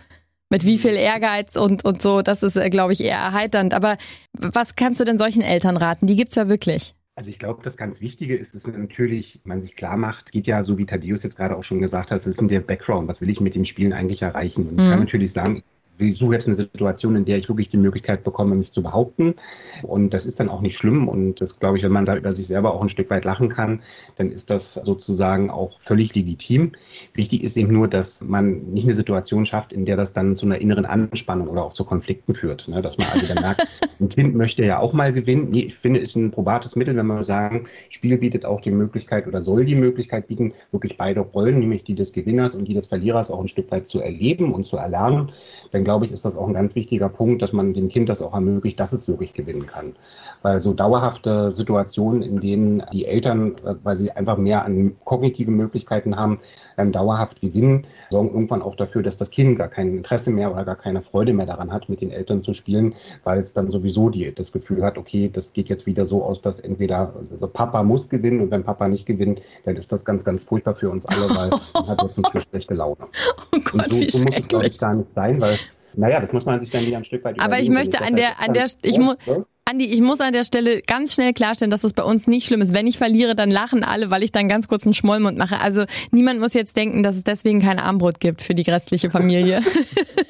mit 0.50 0.66
wie 0.66 0.78
viel 0.78 0.96
Ehrgeiz 0.96 1.56
und, 1.56 1.86
und 1.86 2.02
so, 2.02 2.22
das 2.22 2.44
ist, 2.44 2.56
äh, 2.56 2.70
glaube 2.70 2.94
ich, 2.94 3.04
eher 3.04 3.18
erheiternd. 3.18 3.74
Aber 3.74 3.98
was 4.34 4.76
kannst 4.76 5.00
du 5.00 5.06
denn 5.06 5.18
solchen 5.18 5.42
Eltern 5.42 5.78
raten? 5.78 6.08
Die 6.08 6.16
gibt's 6.16 6.36
ja 6.36 6.50
wirklich. 6.50 6.96
Also 7.16 7.30
ich 7.30 7.38
glaube, 7.38 7.62
das 7.64 7.76
ganz 7.76 8.00
Wichtige 8.00 8.38
ist, 8.38 8.56
dass 8.56 8.66
natürlich 8.66 9.42
man 9.44 9.62
sich 9.62 9.76
klar 9.76 9.98
macht, 9.98 10.28
es 10.28 10.32
geht 10.32 10.48
ja, 10.48 10.64
so 10.64 10.78
wie 10.78 10.86
Thaddeus 10.86 11.24
jetzt 11.24 11.36
gerade 11.36 11.58
auch 11.58 11.66
schon 11.66 11.82
gesagt 11.82 12.12
hat, 12.12 12.26
das 12.26 12.38
ist 12.38 12.50
der 12.50 12.62
Background, 12.62 13.10
was 13.10 13.20
will 13.20 13.30
ich 13.30 13.42
mit 13.42 13.56
dem 13.56 13.66
Spielen 13.66 13.92
eigentlich 13.92 14.22
erreichen? 14.22 14.70
Und 14.70 14.76
mhm. 14.76 14.84
ich 14.84 14.90
kann 14.90 15.00
natürlich 15.00 15.34
sagen, 15.34 15.64
ich 16.00 16.18
suche 16.18 16.34
jetzt 16.34 16.48
eine 16.48 16.56
Situation, 16.56 17.16
in 17.16 17.26
der 17.26 17.38
ich 17.38 17.50
wirklich 17.50 17.70
die 17.70 17.78
Möglichkeit 17.78 18.24
bekomme, 18.24 18.56
mich 18.56 18.72
zu 18.72 18.82
behaupten. 18.82 19.36
Und 19.84 20.12
das 20.14 20.26
ist 20.26 20.40
dann 20.40 20.50
auch 20.50 20.62
nicht 20.62 20.78
schlimm. 20.78 21.08
Und 21.08 21.42
das 21.42 21.60
glaube 21.60 21.78
ich, 21.78 21.84
wenn 21.84 21.92
man 21.92 22.06
da 22.06 22.16
über 22.16 22.36
sich 22.36 22.48
selber 22.48 22.74
auch 22.74 22.82
ein 22.82 22.90
Stück 22.90 23.10
weit 23.10 23.26
lachen 23.26 23.50
kann, 23.50 23.82
dann 24.18 24.32
ist 24.32 24.50
das 24.50 24.74
sozusagen 24.74 25.50
auch 25.50 25.80
völlig 25.82 26.16
legitim. 26.16 26.72
Wichtig 27.14 27.44
ist 27.44 27.58
eben 27.58 27.74
nur, 27.74 27.88
dass 27.88 28.22
man 28.22 28.72
nicht 28.72 28.86
eine 28.86 28.96
Situation 28.96 29.46
schafft, 29.46 29.74
in 29.74 29.86
der 29.86 29.98
das 29.98 30.14
dann 30.14 30.36
zu 30.36 30.46
einer 30.46 30.60
inneren 30.60 30.86
Anspannung 30.86 31.48
oder 31.48 31.64
auch 31.64 31.74
zu 31.74 31.84
Konflikten 31.84 32.36
führt. 32.36 32.68
Ne? 32.68 32.82
Dass 32.82 32.98
man 32.98 33.08
also 33.12 33.34
dann 33.34 33.44
merkt, 33.44 33.68
ein 34.00 34.10
Kind 34.10 34.36
möchte 34.36 34.66
ja 34.66 34.80
auch 34.80 34.94
mal 34.94 35.14
gewinnen. 35.14 35.50
Nee, 35.52 35.62
ich 35.62 35.78
finde, 35.78 36.00
es 36.00 36.12
ist 36.12 36.16
ein 36.16 36.32
probates 36.32 36.76
Mittel, 36.76 36.96
wenn 36.96 37.08
wir 37.08 37.24
sagen, 37.24 37.68
Spiel 37.90 38.18
bietet 38.18 38.46
auch 38.46 38.62
die 38.62 38.72
Möglichkeit 38.72 39.28
oder 39.28 39.44
soll 39.44 39.66
die 39.66 39.76
Möglichkeit 39.76 40.28
bieten, 40.28 40.54
wirklich 40.72 40.98
beide 40.98 41.22
Rollen, 41.22 41.60
nämlich 41.60 41.84
die 41.84 41.96
des 41.96 42.14
Gewinners 42.14 42.56
und 42.56 42.68
die 42.68 42.74
des 42.74 42.88
Verlierers 42.88 43.32
auch 43.32 43.42
ein 43.42 43.48
Stück 43.48 43.72
weit 43.72 43.88
zu 43.88 44.02
erleben 44.02 44.54
und 44.54 44.66
zu 44.66 44.78
erlernen. 44.78 45.32
Dann 45.72 45.84
glaube 45.90 46.06
ich, 46.06 46.12
ist 46.12 46.24
das 46.24 46.38
auch 46.38 46.48
ein 46.48 46.54
ganz 46.54 46.76
wichtiger 46.76 47.10
Punkt, 47.10 47.42
dass 47.42 47.52
man 47.52 47.74
dem 47.74 47.90
Kind 47.90 48.10
das 48.10 48.22
auch 48.22 48.36
ermöglicht, 48.36 48.80
dass 48.80 48.94
es 48.94 49.08
wirklich 49.08 49.34
gewinnen 49.34 49.66
kann. 49.66 49.96
Weil 50.44 50.62
so 50.62 50.72
dauerhafte 50.72 51.52
Situationen, 51.52 52.22
in 52.22 52.40
denen 52.40 52.84
die 52.94 53.06
Eltern, 53.06 53.54
äh, 53.66 53.74
weil 53.82 53.96
sie 53.96 54.12
einfach 54.12 54.38
mehr 54.38 54.64
an 54.64 54.96
kognitive 55.04 55.50
Möglichkeiten 55.50 56.16
haben, 56.16 56.42
dann 56.78 56.92
dauerhaft 56.92 57.42
gewinnen, 57.42 57.88
sorgen 58.12 58.30
irgendwann 58.30 58.62
auch 58.62 58.76
dafür, 58.76 59.02
dass 59.02 59.18
das 59.18 59.32
Kind 59.32 59.58
gar 59.58 59.68
kein 59.68 59.98
Interesse 59.98 60.30
mehr 60.30 60.54
oder 60.54 60.64
gar 60.64 60.76
keine 60.76 61.02
Freude 61.02 61.34
mehr 61.34 61.48
daran 61.48 61.74
hat, 61.74 61.90
mit 61.90 62.02
den 62.02 62.12
Eltern 62.12 62.44
zu 62.44 62.54
spielen, 62.54 62.94
weil 63.24 63.40
es 63.40 63.54
dann 63.54 63.72
sowieso 63.72 64.12
die, 64.12 64.32
das 64.32 64.52
Gefühl 64.52 64.84
hat, 64.84 65.00
okay, 65.00 65.28
das 65.34 65.54
geht 65.54 65.70
jetzt 65.70 65.88
wieder 65.88 66.06
so 66.06 66.24
aus, 66.24 66.40
dass 66.40 66.60
entweder 66.60 67.16
also 67.18 67.48
Papa 67.48 67.82
muss 67.82 68.10
gewinnen 68.10 68.42
und 68.42 68.52
wenn 68.52 68.64
Papa 68.64 68.88
nicht 68.88 69.08
gewinnt, 69.08 69.42
dann 69.66 69.76
ist 69.76 69.92
das 69.92 70.06
ganz, 70.06 70.24
ganz 70.24 70.44
furchtbar 70.44 70.76
für 70.76 70.92
uns 70.92 71.08
alle, 71.08 71.30
weil 71.36 71.50
man 71.74 71.88
hat 71.88 72.04
jetzt 72.04 72.32
eine 72.32 72.42
schlechte 72.44 72.76
Laune. 72.76 73.08
Oh 73.56 73.60
Gott, 73.64 73.86
und 73.86 73.94
so, 73.96 74.02
wie 74.02 74.10
so 74.12 74.24
muss 74.24 74.36
es, 74.38 74.48
glaube 74.48 74.68
ich, 74.68 74.80
gar 74.80 74.94
nicht 74.94 75.14
sein, 75.16 75.42
weil, 75.42 75.58
naja, 75.96 76.20
das 76.20 76.34
muss 76.34 76.46
man 76.46 76.60
sich 76.62 76.70
dann 76.70 76.86
wieder 76.86 76.98
ein 76.98 77.04
Stück 77.04 77.24
weit 77.24 77.40
Aber 77.40 77.60
ich 77.60 77.70
möchte 77.70 78.00
Wenn 78.00 78.08
an 78.08 78.16
das 78.16 78.22
der, 78.22 78.38
halt 78.38 78.50
an 78.50 78.54
der, 78.54 78.66
ich 78.84 79.00
muss, 79.00 79.16
läuft, 79.26 79.48
Andi, 79.70 79.86
ich 79.86 80.02
muss 80.02 80.20
an 80.20 80.34
der 80.34 80.44
Stelle 80.44 80.82
ganz 80.82 81.14
schnell 81.14 81.32
klarstellen, 81.32 81.70
dass 81.70 81.84
es 81.84 81.94
bei 81.94 82.02
uns 82.02 82.26
nicht 82.26 82.48
schlimm 82.48 82.62
ist. 82.62 82.74
Wenn 82.74 82.88
ich 82.88 82.98
verliere, 82.98 83.36
dann 83.36 83.52
lachen 83.52 83.84
alle, 83.84 84.10
weil 84.10 84.24
ich 84.24 84.32
dann 84.32 84.48
ganz 84.48 84.68
kurz 84.68 84.86
einen 84.86 84.96
Schmollmund 84.96 85.38
mache. 85.38 85.60
Also 85.60 85.84
niemand 86.10 86.40
muss 86.40 86.56
jetzt 86.56 86.76
denken, 86.76 87.04
dass 87.04 87.16
es 87.16 87.24
deswegen 87.24 87.62
kein 87.62 87.78
Armbrot 87.78 88.20
gibt 88.20 88.42
für 88.42 88.56
die 88.56 88.64
restliche 88.64 89.12
Familie. 89.12 89.62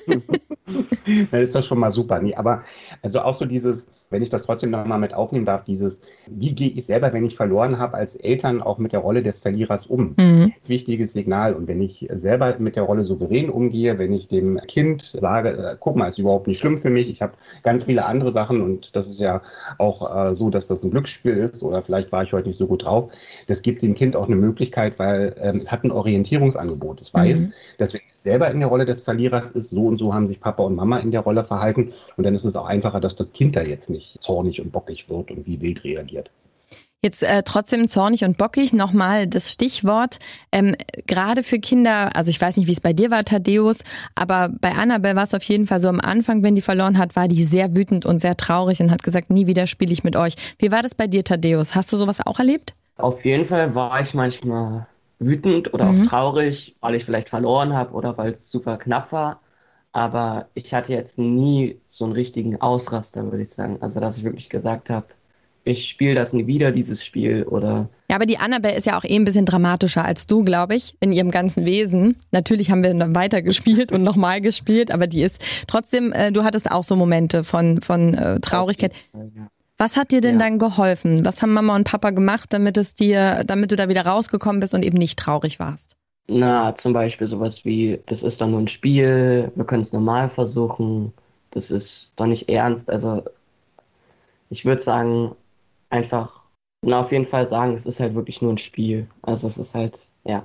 dann 1.31 1.41
ist 1.41 1.55
das 1.55 1.65
schon 1.65 1.79
mal 1.79 1.91
super. 1.91 2.19
Nee, 2.19 2.35
aber 2.35 2.63
also 3.01 3.21
auch 3.21 3.33
so 3.35 3.45
dieses, 3.45 3.87
wenn 4.09 4.21
ich 4.23 4.29
das 4.29 4.43
trotzdem 4.43 4.71
nochmal 4.71 4.99
mit 4.99 5.13
aufnehmen 5.13 5.45
darf, 5.45 5.63
dieses, 5.63 6.01
wie 6.27 6.53
gehe 6.53 6.69
ich 6.69 6.85
selber, 6.85 7.13
wenn 7.13 7.25
ich 7.25 7.35
verloren 7.35 7.77
habe, 7.79 7.95
als 7.95 8.15
Eltern 8.15 8.61
auch 8.61 8.77
mit 8.77 8.91
der 8.93 8.99
Rolle 9.01 9.23
des 9.23 9.39
Verlierers 9.39 9.85
um? 9.87 10.15
Mhm. 10.17 10.53
Das 10.55 10.63
ist 10.63 10.65
ein 10.65 10.69
wichtiges 10.69 11.13
Signal. 11.13 11.53
Und 11.53 11.67
wenn 11.67 11.81
ich 11.81 12.07
selber 12.13 12.55
mit 12.59 12.75
der 12.75 12.83
Rolle 12.83 13.03
souverän 13.03 13.49
umgehe, 13.49 13.97
wenn 13.99 14.13
ich 14.13 14.27
dem 14.27 14.59
Kind 14.67 15.03
sage, 15.17 15.49
äh, 15.49 15.77
guck 15.79 15.95
mal, 15.95 16.09
ist 16.09 16.17
überhaupt 16.19 16.47
nicht 16.47 16.59
schlimm 16.59 16.77
für 16.77 16.89
mich, 16.89 17.09
ich 17.09 17.21
habe 17.21 17.33
ganz 17.63 17.83
viele 17.83 18.05
andere 18.05 18.31
Sachen 18.31 18.61
und 18.61 18.95
das 18.95 19.07
ist 19.07 19.19
ja 19.19 19.41
auch 19.77 20.29
äh, 20.31 20.35
so, 20.35 20.49
dass 20.49 20.67
das 20.67 20.83
ein 20.83 20.91
Glücksspiel 20.91 21.37
ist 21.37 21.61
oder 21.63 21.81
vielleicht 21.81 22.11
war 22.11 22.23
ich 22.23 22.33
heute 22.33 22.47
nicht 22.47 22.57
so 22.57 22.67
gut 22.67 22.83
drauf. 22.85 23.11
Das 23.47 23.61
gibt 23.61 23.81
dem 23.81 23.93
Kind 23.95 24.15
auch 24.15 24.25
eine 24.27 24.35
Möglichkeit, 24.35 24.97
weil 24.99 25.35
ähm, 25.39 25.67
hat 25.67 25.83
ein 25.83 25.91
Orientierungsangebot. 25.91 27.01
Es 27.01 27.13
weiß, 27.13 27.47
Mhm. 27.47 27.53
dass 27.77 27.93
wenn 27.93 28.01
es 28.13 28.23
selber 28.23 28.49
in 28.51 28.59
der 28.59 28.69
Rolle 28.69 28.85
des 28.85 29.01
Verlierers 29.01 29.51
ist, 29.51 29.69
so 29.69 29.85
und 29.87 29.97
so 29.97 30.13
haben 30.13 30.27
sich 30.27 30.39
Papa 30.39 30.63
und 30.63 30.75
Mama 30.75 30.99
in 30.99 31.11
der 31.11 31.21
Rolle 31.21 31.43
verhalten 31.43 31.93
und 32.17 32.23
dann 32.23 32.35
ist 32.35 32.45
es 32.45 32.55
auch 32.55 32.65
einfacher, 32.65 32.99
dass 32.99 33.15
das 33.15 33.31
Kind 33.33 33.55
da 33.55 33.61
jetzt 33.61 33.89
nicht 33.89 33.98
zornig 34.19 34.59
und 34.61 34.71
bockig 34.71 35.09
wird 35.09 35.31
und 35.31 35.45
wie 35.45 35.59
wild 35.61 35.83
reagiert. 35.83 36.29
Jetzt 37.01 37.23
äh, 37.23 37.43
trotzdem 37.43 37.87
zornig 37.87 38.25
und 38.25 38.37
bockig 38.37 38.73
nochmal 38.73 39.25
das 39.25 39.53
Stichwort. 39.53 40.19
Ähm, 40.51 40.75
Gerade 41.07 41.43
für 41.43 41.57
Kinder, 41.57 42.13
also 42.13 42.29
ich 42.29 42.41
weiß 42.41 42.57
nicht, 42.57 42.67
wie 42.67 42.73
es 42.73 42.81
bei 42.81 42.91
dir 42.91 43.09
war, 43.09 43.23
Thaddeus, 43.23 43.85
aber 44.15 44.49
bei 44.59 44.73
Annabelle 44.73 45.15
war 45.15 45.23
es 45.23 45.33
auf 45.33 45.43
jeden 45.43 45.65
Fall 45.65 45.79
so 45.79 45.87
am 45.87 46.01
Anfang, 46.01 46.43
wenn 46.43 46.55
die 46.55 46.61
verloren 46.61 46.97
hat, 46.97 47.15
war 47.15 47.29
die 47.29 47.41
sehr 47.41 47.73
wütend 47.73 48.05
und 48.05 48.19
sehr 48.19 48.35
traurig 48.35 48.81
und 48.81 48.91
hat 48.91 49.01
gesagt, 49.01 49.29
nie 49.29 49.47
wieder 49.47 49.65
spiele 49.65 49.93
ich 49.93 50.03
mit 50.03 50.17
euch. 50.17 50.33
Wie 50.57 50.73
war 50.73 50.81
das 50.81 50.93
bei 50.93 51.07
dir, 51.07 51.23
Thaddeus? 51.23 51.73
Hast 51.73 51.93
du 51.93 51.97
sowas 51.97 52.19
auch 52.25 52.37
erlebt? 52.39 52.73
Auf 52.97 53.23
jeden 53.23 53.47
Fall 53.47 53.73
war 53.75 54.01
ich 54.01 54.13
manchmal 54.13 54.85
wütend 55.19 55.73
oder 55.73 55.85
Mhm. 55.85 56.01
auch 56.03 56.09
traurig, 56.09 56.75
weil 56.81 56.95
ich 56.95 57.05
vielleicht 57.05 57.29
verloren 57.29 57.71
habe 57.73 57.93
oder 57.93 58.17
weil 58.17 58.33
es 58.41 58.49
super 58.49 58.75
knapp 58.77 59.13
war. 59.13 59.39
Aber 59.91 60.50
ich 60.53 60.74
hatte 60.74 60.93
jetzt 60.93 61.17
nie 61.17 61.79
so 61.89 62.05
einen 62.05 62.13
richtigen 62.13 62.62
Ausraster, 62.62 63.24
würde 63.24 63.43
ich 63.43 63.53
sagen. 63.53 63.77
Also, 63.81 64.00
dass 64.00 64.17
ich 64.17 64.24
wirklich 64.24 64.50
gesagt 64.50 64.89
habe, 64.89 65.08
ich 65.65 65.88
spiele 65.89 66.15
das 66.15 66.31
nie 66.34 66.48
wieder, 66.48 66.72
dieses 66.72 67.03
Spiel. 67.03 67.43
Oder 67.43 67.89
Ja, 68.10 68.15
aber 68.15 68.25
die 68.25 68.38
Annabelle 68.38 68.75
ist 68.75 68.86
ja 68.86 68.98
auch 68.98 69.03
eh 69.03 69.15
ein 69.15 69.25
bisschen 69.25 69.46
dramatischer 69.46 70.05
als 70.05 70.25
du, 70.25 70.43
glaube 70.43 70.75
ich, 70.75 70.96
in 71.00 71.12
ihrem 71.12 71.31
ganzen 71.31 71.65
Wesen. 71.65 72.17
Natürlich 72.31 72.72
haben 72.72 72.84
wir 72.84 72.93
dann 72.93 73.15
weiter 73.15 73.41
gespielt 73.41 73.91
und 73.91 74.03
nochmal 74.03 74.41
gespielt, 74.41 74.91
aber 74.91 75.08
die 75.08 75.22
ist 75.22 75.41
trotzdem, 75.67 76.12
äh, 76.12 76.31
du 76.31 76.43
hattest 76.43 76.72
auch 76.72 76.84
so 76.84 76.96
Momente 76.96 77.43
von, 77.43 77.81
von 77.81 78.13
äh, 78.13 78.39
Traurigkeit. 78.39 78.93
Was 79.77 79.96
hat 79.96 80.12
dir 80.12 80.22
denn 80.22 80.39
Ja. 80.39 80.48
dann 80.48 80.60
geholfen? 80.60 81.25
Was 81.25 81.41
haben 81.41 81.53
Mama 81.53 81.75
und 81.75 81.86
Papa 81.86 82.10
gemacht, 82.12 82.51
damit 82.51 82.77
es 82.77 82.96
dir, 82.96 83.43
damit 83.46 83.72
du 83.72 83.75
da 83.75 83.89
wieder 83.89 84.05
rausgekommen 84.05 84.60
bist 84.60 84.74
und 84.74 84.84
eben 84.84 84.98
nicht 84.98 85.17
traurig 85.17 85.60
warst? 85.60 85.96
Na, 86.29 86.75
zum 86.75 86.93
Beispiel 86.93 87.27
sowas 87.27 87.65
wie, 87.65 88.01
das 88.07 88.24
ist 88.24 88.41
doch 88.41 88.48
nur 88.48 88.59
ein 88.59 88.67
Spiel, 88.67 89.51
wir 89.55 89.65
können 89.65 89.83
es 89.83 89.93
normal 89.93 90.29
versuchen, 90.29 91.13
das 91.51 91.71
ist 91.71 92.13
doch 92.15 92.25
nicht 92.27 92.50
ernst. 92.50 92.89
Also, 92.89 93.24
ich 94.50 94.65
würde 94.65 94.81
sagen, 94.81 95.36
einfach, 95.89 96.41
na, 96.81 97.01
auf 97.01 97.12
jeden 97.12 97.25
Fall 97.25 97.48
sagen, 97.48 97.75
es 97.75 97.86
ist 97.86 98.00
halt 98.00 98.15
wirklich 98.15 98.41
nur 98.41 98.53
ein 98.53 98.57
Spiel. 98.57 99.07
Also, 99.21 99.48
es 99.48 99.57
ist 99.57 99.74
halt, 99.75 99.98
ja. 100.24 100.43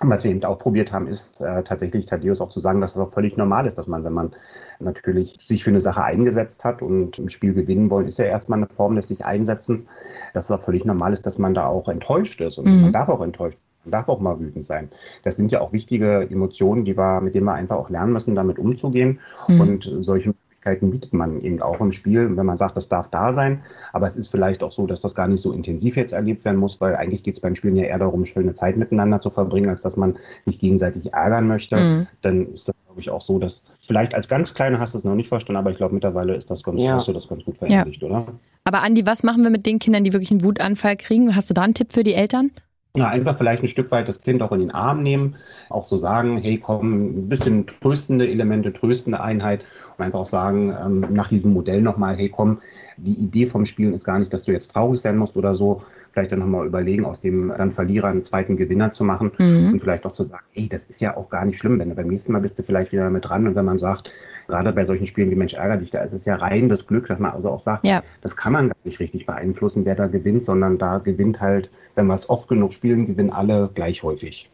Und 0.00 0.10
was 0.10 0.24
wir 0.24 0.32
eben 0.32 0.44
auch 0.44 0.58
probiert 0.58 0.92
haben, 0.92 1.06
ist 1.06 1.40
äh, 1.40 1.62
tatsächlich 1.62 2.06
Thaddeus 2.06 2.40
auch 2.40 2.50
zu 2.50 2.58
sagen, 2.60 2.80
dass 2.80 2.92
es 2.92 2.96
auch 2.98 3.12
völlig 3.12 3.36
normal 3.36 3.66
ist, 3.66 3.78
dass 3.78 3.86
man, 3.86 4.02
wenn 4.04 4.12
man 4.12 4.34
natürlich 4.80 5.36
sich 5.40 5.62
für 5.62 5.70
eine 5.70 5.80
Sache 5.80 6.02
eingesetzt 6.02 6.64
hat 6.64 6.82
und 6.82 7.18
im 7.18 7.28
Spiel 7.28 7.54
gewinnen 7.54 7.90
wollen, 7.90 8.08
ist 8.08 8.18
ja 8.18 8.24
erstmal 8.24 8.58
eine 8.58 8.68
Form 8.68 8.96
des 8.96 9.08
sich 9.08 9.24
Einsetzens, 9.24 9.86
dass 10.32 10.46
es 10.46 10.50
auch 10.50 10.64
völlig 10.64 10.84
normal 10.84 11.12
ist, 11.14 11.26
dass 11.26 11.38
man 11.38 11.54
da 11.54 11.66
auch 11.68 11.88
enttäuscht 11.88 12.40
ist 12.40 12.58
und 12.58 12.76
Mhm. 12.76 12.80
man 12.80 12.92
darf 12.92 13.08
auch 13.08 13.22
enttäuscht 13.22 13.58
darf 13.90 14.08
auch 14.08 14.20
mal 14.20 14.38
wütend 14.40 14.64
sein. 14.64 14.90
Das 15.22 15.36
sind 15.36 15.52
ja 15.52 15.60
auch 15.60 15.72
wichtige 15.72 16.28
Emotionen, 16.30 16.84
die 16.84 16.96
wir, 16.96 17.20
mit 17.20 17.34
denen 17.34 17.46
wir 17.46 17.54
einfach 17.54 17.76
auch 17.76 17.90
lernen 17.90 18.12
müssen, 18.12 18.34
damit 18.34 18.58
umzugehen. 18.58 19.20
Mhm. 19.48 19.60
Und 19.60 19.90
solche 20.00 20.28
Möglichkeiten 20.28 20.90
bietet 20.90 21.12
man 21.12 21.40
eben 21.42 21.60
auch 21.60 21.80
im 21.80 21.92
Spiel, 21.92 22.36
wenn 22.36 22.46
man 22.46 22.56
sagt, 22.56 22.76
das 22.76 22.88
darf 22.88 23.08
da 23.10 23.32
sein. 23.32 23.62
Aber 23.92 24.06
es 24.06 24.16
ist 24.16 24.28
vielleicht 24.28 24.62
auch 24.62 24.72
so, 24.72 24.86
dass 24.86 25.00
das 25.00 25.14
gar 25.14 25.28
nicht 25.28 25.40
so 25.40 25.52
intensiv 25.52 25.96
jetzt 25.96 26.12
erlebt 26.12 26.44
werden 26.44 26.58
muss, 26.58 26.80
weil 26.80 26.96
eigentlich 26.96 27.22
geht 27.22 27.36
es 27.36 27.40
beim 27.40 27.54
Spielen 27.54 27.76
ja 27.76 27.84
eher 27.84 27.98
darum, 27.98 28.24
schöne 28.24 28.54
Zeit 28.54 28.76
miteinander 28.76 29.20
zu 29.20 29.30
verbringen, 29.30 29.68
als 29.68 29.82
dass 29.82 29.96
man 29.96 30.16
sich 30.46 30.58
gegenseitig 30.58 31.12
ärgern 31.12 31.46
möchte. 31.46 31.76
Mhm. 31.76 32.06
Dann 32.22 32.52
ist 32.52 32.68
das, 32.68 32.82
glaube 32.86 33.00
ich, 33.00 33.10
auch 33.10 33.22
so, 33.22 33.38
dass 33.38 33.62
vielleicht 33.86 34.14
als 34.14 34.28
ganz 34.28 34.54
Kleiner 34.54 34.80
hast 34.80 34.94
du 34.94 34.98
es 34.98 35.04
noch 35.04 35.14
nicht 35.14 35.28
verstanden, 35.28 35.58
aber 35.58 35.70
ich 35.70 35.76
glaube, 35.76 35.94
mittlerweile 35.94 36.34
ist 36.34 36.50
das 36.50 36.62
ganz, 36.62 36.80
Ja. 36.80 36.96
hast 36.96 37.08
du 37.08 37.12
das 37.12 37.28
ganz 37.28 37.44
gut 37.44 37.58
verinnerlicht, 37.58 38.02
oder? 38.02 38.26
Aber 38.66 38.82
Andi, 38.82 39.04
was 39.04 39.22
machen 39.22 39.42
wir 39.42 39.50
mit 39.50 39.66
den 39.66 39.78
Kindern, 39.78 40.04
die 40.04 40.14
wirklich 40.14 40.30
einen 40.30 40.42
Wutanfall 40.42 40.96
kriegen? 40.96 41.36
Hast 41.36 41.50
du 41.50 41.54
da 41.54 41.62
einen 41.62 41.74
Tipp 41.74 41.92
für 41.92 42.02
die 42.02 42.14
Eltern? 42.14 42.50
Ja, 42.96 43.08
einfach 43.08 43.36
vielleicht 43.36 43.60
ein 43.64 43.68
Stück 43.68 43.90
weit 43.90 44.08
das 44.08 44.22
Kind 44.22 44.40
auch 44.40 44.52
in 44.52 44.60
den 44.60 44.70
Arm 44.70 45.02
nehmen, 45.02 45.34
auch 45.68 45.88
so 45.88 45.98
sagen, 45.98 46.38
hey, 46.38 46.58
komm, 46.58 47.24
ein 47.24 47.28
bisschen 47.28 47.66
tröstende 47.66 48.28
Elemente, 48.28 48.72
tröstende 48.72 49.20
Einheit 49.20 49.64
und 49.98 50.04
einfach 50.04 50.20
auch 50.20 50.26
sagen, 50.26 50.72
ähm, 50.80 51.04
nach 51.10 51.28
diesem 51.28 51.52
Modell 51.52 51.82
nochmal, 51.82 52.14
hey, 52.16 52.28
komm, 52.28 52.58
die 52.96 53.14
Idee 53.14 53.46
vom 53.46 53.64
Spielen 53.66 53.94
ist 53.94 54.04
gar 54.04 54.20
nicht, 54.20 54.32
dass 54.32 54.44
du 54.44 54.52
jetzt 54.52 54.70
traurig 54.70 55.00
sein 55.00 55.16
musst 55.16 55.36
oder 55.36 55.56
so. 55.56 55.82
Vielleicht 56.12 56.30
dann 56.30 56.38
nochmal 56.38 56.68
überlegen, 56.68 57.04
aus 57.04 57.20
dem 57.20 57.48
dann 57.58 57.72
Verlierer 57.72 58.06
einen 58.06 58.22
zweiten 58.22 58.56
Gewinner 58.56 58.92
zu 58.92 59.02
machen 59.02 59.32
Mhm. 59.38 59.72
und 59.72 59.80
vielleicht 59.80 60.06
auch 60.06 60.12
zu 60.12 60.22
sagen, 60.22 60.44
hey, 60.52 60.68
das 60.68 60.84
ist 60.84 61.00
ja 61.00 61.16
auch 61.16 61.28
gar 61.30 61.44
nicht 61.44 61.58
schlimm, 61.58 61.80
wenn 61.80 61.88
du 61.88 61.96
beim 61.96 62.06
nächsten 62.06 62.30
Mal 62.30 62.42
bist 62.42 62.56
du 62.60 62.62
vielleicht 62.62 62.92
wieder 62.92 63.10
mit 63.10 63.24
dran 63.24 63.48
und 63.48 63.56
wenn 63.56 63.64
man 63.64 63.78
sagt, 63.78 64.08
gerade 64.46 64.72
bei 64.72 64.84
solchen 64.84 65.06
Spielen 65.06 65.30
wie 65.30 65.34
Mensch 65.34 65.54
ärger 65.54 65.76
dich, 65.76 65.90
da 65.90 66.00
ist 66.00 66.12
es 66.12 66.24
ja 66.24 66.36
rein 66.36 66.68
das 66.68 66.86
Glück, 66.86 67.06
dass 67.08 67.18
man 67.18 67.32
also 67.32 67.50
auch 67.50 67.62
sagt, 67.62 67.86
Ja. 67.86 68.02
das 68.22 68.36
kann 68.36 68.52
man 68.52 68.68
gar 68.68 68.76
nicht 68.84 69.00
richtig 69.00 69.26
beeinflussen, 69.26 69.84
wer 69.84 69.94
da 69.94 70.06
gewinnt, 70.06 70.44
sondern 70.44 70.78
da 70.78 70.98
gewinnt 70.98 71.40
halt, 71.40 71.70
wenn 71.94 72.06
wir 72.06 72.14
es 72.14 72.28
oft 72.28 72.48
genug 72.48 72.72
spielen, 72.72 73.06
gewinnen 73.06 73.30
alle 73.30 73.70
gleich 73.74 74.02
häufig. 74.02 74.50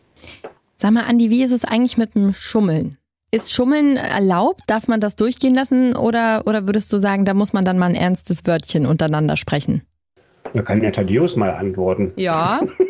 Sag 0.76 0.92
mal, 0.92 1.04
Andi, 1.04 1.30
wie 1.30 1.42
ist 1.42 1.52
es 1.52 1.64
eigentlich 1.64 1.98
mit 1.98 2.14
dem 2.14 2.32
Schummeln? 2.32 2.96
Ist 3.32 3.52
Schummeln 3.52 3.96
erlaubt? 3.96 4.62
Darf 4.66 4.88
man 4.88 5.00
das 5.00 5.14
durchgehen 5.14 5.54
lassen? 5.54 5.94
Oder, 5.94 6.42
oder 6.46 6.66
würdest 6.66 6.92
du 6.92 6.98
sagen, 6.98 7.24
da 7.24 7.32
muss 7.34 7.52
man 7.52 7.64
dann 7.64 7.78
mal 7.78 7.86
ein 7.86 7.94
ernstes 7.94 8.44
Wörtchen 8.46 8.86
untereinander 8.86 9.36
sprechen? 9.36 9.82
Da 10.52 10.62
kann 10.62 10.80
der 10.80 10.92
Thaddeus 10.92 11.36
mal 11.36 11.50
antworten. 11.50 12.12
Ja. 12.16 12.60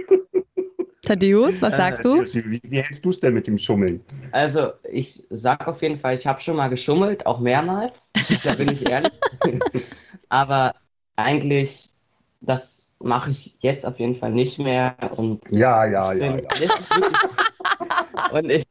Thaddeus, 1.11 1.61
was 1.61 1.77
sagst 1.77 2.05
du? 2.05 2.25
Wie, 2.25 2.61
wie 2.63 2.81
hältst 2.81 3.05
du 3.05 3.11
es 3.11 3.19
denn 3.19 3.35
mit 3.35 3.49
dem 3.49 3.59
Schummeln? 3.59 4.01
Also, 4.31 4.71
ich 4.89 5.25
sag 5.31 5.67
auf 5.67 5.83
jeden 5.83 5.99
Fall, 5.99 6.17
ich 6.17 6.25
habe 6.25 6.41
schon 6.41 6.55
mal 6.55 6.69
geschummelt, 6.69 7.27
auch 7.27 7.41
mehrmals. 7.41 8.13
Da 8.45 8.55
bin 8.55 8.71
ich 8.71 8.89
ehrlich. 8.89 9.11
Aber 10.29 10.73
eigentlich, 11.17 11.91
das 12.41 12.87
mache 13.01 13.31
ich 13.33 13.57
jetzt 13.59 13.85
auf 13.85 13.99
jeden 13.99 14.15
Fall 14.15 14.31
nicht 14.31 14.61
mehr. 14.61 14.95
Und 15.17 15.41
Ja, 15.51 15.85
ja, 15.85 16.13
ich 16.13 16.21
ja. 16.21 16.37
ja. 16.37 16.39
und 18.39 18.51
ich, 18.51 18.65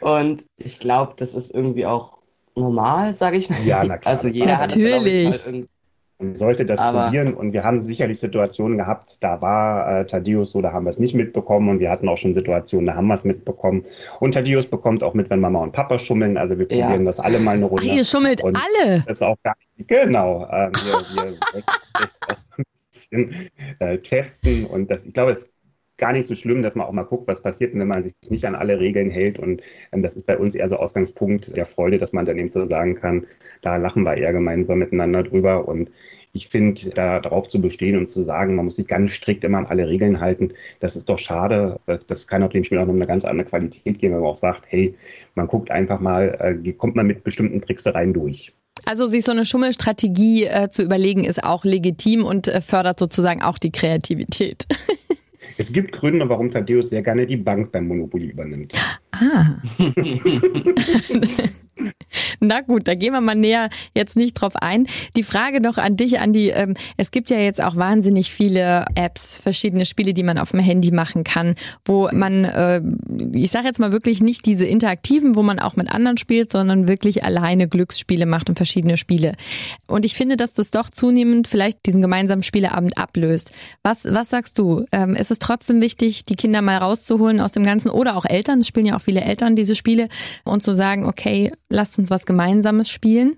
und 0.00 0.44
ich 0.56 0.78
glaube, 0.78 1.12
das 1.18 1.34
ist 1.34 1.50
irgendwie 1.50 1.84
auch 1.84 2.16
normal, 2.56 3.14
sage 3.16 3.36
ich 3.36 3.50
mal. 3.50 3.62
Ja, 3.66 3.84
na 3.84 3.98
klar. 3.98 4.14
Also 4.14 4.28
jeder 4.28 4.56
hat 4.56 4.70
Natürlich. 4.74 5.28
mal 5.28 5.52
irgendwie- 5.52 5.68
Man 6.20 6.36
sollte 6.36 6.66
das 6.66 6.78
Aber- 6.78 7.04
probieren 7.04 7.32
und 7.32 7.54
wir 7.54 7.64
haben 7.64 7.80
sicherlich 7.82 8.20
Situationen 8.20 8.76
gehabt, 8.76 9.16
da 9.20 9.40
war 9.40 10.00
äh, 10.00 10.06
Thaddeus 10.06 10.52
so, 10.52 10.60
da 10.60 10.70
haben 10.70 10.84
wir 10.84 10.90
es 10.90 10.98
nicht 10.98 11.14
mitbekommen 11.14 11.70
und 11.70 11.80
wir 11.80 11.90
hatten 11.90 12.08
auch 12.10 12.18
schon 12.18 12.34
Situationen, 12.34 12.86
da 12.86 12.94
haben 12.94 13.06
wir 13.06 13.14
es 13.14 13.24
mitbekommen. 13.24 13.86
Und 14.20 14.32
Thaddeus 14.34 14.66
bekommt 14.66 15.02
auch 15.02 15.14
mit, 15.14 15.30
wenn 15.30 15.40
Mama 15.40 15.60
und 15.62 15.72
Papa 15.72 15.98
schummeln, 15.98 16.36
also 16.36 16.58
wir 16.58 16.66
Ja. 16.70 16.84
probieren 16.86 17.06
das 17.06 17.18
alle 17.18 17.38
mal 17.40 17.52
eine 17.56 17.64
Ach, 17.66 17.70
Runde. 17.70 17.86
ihr 17.86 18.04
schummelt 18.04 18.44
Und- 18.44 18.54
alle. 18.56 19.00
Das 19.06 19.16
ist 19.18 19.22
auch 19.22 19.36
gar 19.42 19.54
nicht, 19.78 19.88
genau, 19.88 20.46
ähm, 20.52 20.72
wir, 20.74 21.24
wir 21.24 21.64
bisschen 22.92 23.50
äh, 23.78 23.98
testen 23.98 24.66
und 24.66 24.90
das, 24.90 25.06
ich 25.06 25.14
glaube, 25.14 25.32
es 25.32 25.48
gar 26.00 26.12
nicht 26.12 26.26
so 26.26 26.34
schlimm, 26.34 26.62
dass 26.62 26.74
man 26.74 26.86
auch 26.86 26.92
mal 26.92 27.04
guckt, 27.04 27.28
was 27.28 27.40
passiert, 27.40 27.72
wenn 27.74 27.86
man 27.86 28.02
sich 28.02 28.14
nicht 28.28 28.44
an 28.44 28.56
alle 28.56 28.80
Regeln 28.80 29.10
hält 29.10 29.38
und 29.38 29.62
ähm, 29.92 30.02
das 30.02 30.16
ist 30.16 30.26
bei 30.26 30.36
uns 30.36 30.56
eher 30.56 30.68
so 30.68 30.76
Ausgangspunkt 30.76 31.56
der 31.56 31.66
Freude, 31.66 31.98
dass 31.98 32.12
man 32.12 32.26
dann 32.26 32.38
eben 32.38 32.50
so 32.50 32.66
sagen 32.66 32.96
kann, 32.96 33.26
da 33.62 33.76
lachen 33.76 34.02
wir 34.02 34.16
eher 34.16 34.32
gemeinsam 34.32 34.78
miteinander 34.80 35.22
drüber 35.22 35.68
und 35.68 35.90
Ich 36.32 36.48
finde, 36.48 36.90
da 36.90 37.18
darauf 37.18 37.48
zu 37.48 37.60
bestehen 37.60 37.96
und 37.96 38.10
zu 38.10 38.22
sagen, 38.22 38.54
man 38.54 38.66
muss 38.66 38.76
sich 38.76 38.86
ganz 38.86 39.10
strikt 39.10 39.42
immer 39.42 39.58
an 39.58 39.66
alle 39.66 39.88
Regeln 39.88 40.20
halten, 40.20 40.52
das 40.78 40.94
ist 40.94 41.08
doch 41.08 41.18
schade. 41.18 41.80
Das 42.06 42.28
kann 42.28 42.44
auf 42.44 42.52
den 42.52 42.62
Spiel 42.62 42.78
auch 42.78 42.86
noch 42.86 42.94
eine 42.94 43.06
ganz 43.06 43.24
andere 43.24 43.48
Qualität 43.48 43.98
geben, 43.98 44.14
wenn 44.14 44.20
man 44.20 44.30
auch 44.30 44.36
sagt, 44.36 44.64
hey, 44.68 44.94
man 45.34 45.48
guckt 45.48 45.72
einfach 45.72 45.98
mal, 45.98 46.60
äh, 46.64 46.72
kommt 46.72 46.94
man 46.94 47.08
mit 47.08 47.24
bestimmten 47.24 47.60
Tricksereien 47.60 48.12
durch. 48.12 48.52
Also 48.84 49.06
sich 49.06 49.24
so 49.24 49.32
eine 49.32 49.44
Schummelstrategie 49.44 50.44
äh, 50.44 50.70
zu 50.70 50.82
überlegen, 50.82 51.24
ist 51.24 51.42
auch 51.42 51.64
legitim 51.64 52.24
und 52.24 52.48
äh, 52.48 52.60
fördert 52.60 52.98
sozusagen 52.98 53.42
auch 53.42 53.58
die 53.58 53.72
Kreativität. 53.72 54.66
Es 55.60 55.70
gibt 55.70 55.92
Gründe, 55.92 56.26
warum 56.26 56.50
Thaddeus 56.50 56.88
sehr 56.88 57.02
gerne 57.02 57.26
die 57.26 57.36
Bank 57.36 57.70
beim 57.70 57.86
Monopoly 57.86 58.28
übernimmt. 58.28 58.72
Ah. 59.12 59.60
Na 62.40 62.60
gut, 62.60 62.88
da 62.88 62.94
gehen 62.94 63.12
wir 63.12 63.20
mal 63.20 63.34
näher 63.34 63.68
jetzt 63.94 64.16
nicht 64.16 64.34
drauf 64.34 64.56
ein. 64.56 64.86
Die 65.16 65.22
Frage 65.22 65.60
noch 65.60 65.78
an 65.78 65.96
dich, 65.96 66.18
Andi. 66.18 66.50
Ähm, 66.50 66.74
es 66.96 67.10
gibt 67.10 67.30
ja 67.30 67.38
jetzt 67.38 67.62
auch 67.62 67.76
wahnsinnig 67.76 68.30
viele 68.30 68.86
Apps, 68.94 69.38
verschiedene 69.38 69.84
Spiele, 69.84 70.14
die 70.14 70.22
man 70.22 70.38
auf 70.38 70.50
dem 70.50 70.60
Handy 70.60 70.90
machen 70.90 71.24
kann, 71.24 71.54
wo 71.84 72.08
man, 72.12 72.44
äh, 72.44 72.82
ich 73.32 73.50
sage 73.50 73.66
jetzt 73.66 73.80
mal 73.80 73.92
wirklich 73.92 74.20
nicht 74.20 74.46
diese 74.46 74.66
interaktiven, 74.66 75.34
wo 75.34 75.42
man 75.42 75.58
auch 75.58 75.76
mit 75.76 75.92
anderen 75.92 76.16
spielt, 76.16 76.52
sondern 76.52 76.88
wirklich 76.88 77.24
alleine 77.24 77.68
Glücksspiele 77.68 78.26
macht 78.26 78.48
und 78.48 78.56
verschiedene 78.56 78.96
Spiele. 78.96 79.34
Und 79.88 80.04
ich 80.04 80.14
finde, 80.14 80.36
dass 80.36 80.52
das 80.52 80.70
doch 80.70 80.90
zunehmend 80.90 81.48
vielleicht 81.48 81.86
diesen 81.86 82.02
gemeinsamen 82.02 82.42
Spieleabend 82.42 82.98
ablöst. 82.98 83.52
Was, 83.82 84.04
was 84.04 84.30
sagst 84.30 84.58
du? 84.58 84.84
Ähm, 84.92 85.14
ist 85.14 85.30
es 85.30 85.38
trotzdem 85.38 85.80
wichtig, 85.80 86.24
die 86.24 86.34
Kinder 86.34 86.62
mal 86.62 86.78
rauszuholen 86.78 87.40
aus 87.40 87.52
dem 87.52 87.62
Ganzen 87.62 87.90
oder 87.90 88.16
auch 88.16 88.24
Eltern? 88.24 88.60
Es 88.60 88.66
spielen 88.66 88.86
ja 88.86 88.96
auch 88.96 89.00
viele 89.00 89.20
Eltern 89.20 89.56
diese 89.56 89.74
Spiele 89.74 90.08
und 90.44 90.62
zu 90.62 90.74
sagen, 90.74 91.06
okay, 91.06 91.52
lasst 91.68 91.99
uns 92.00 92.10
was 92.10 92.26
Gemeinsames 92.26 92.88
spielen? 92.90 93.36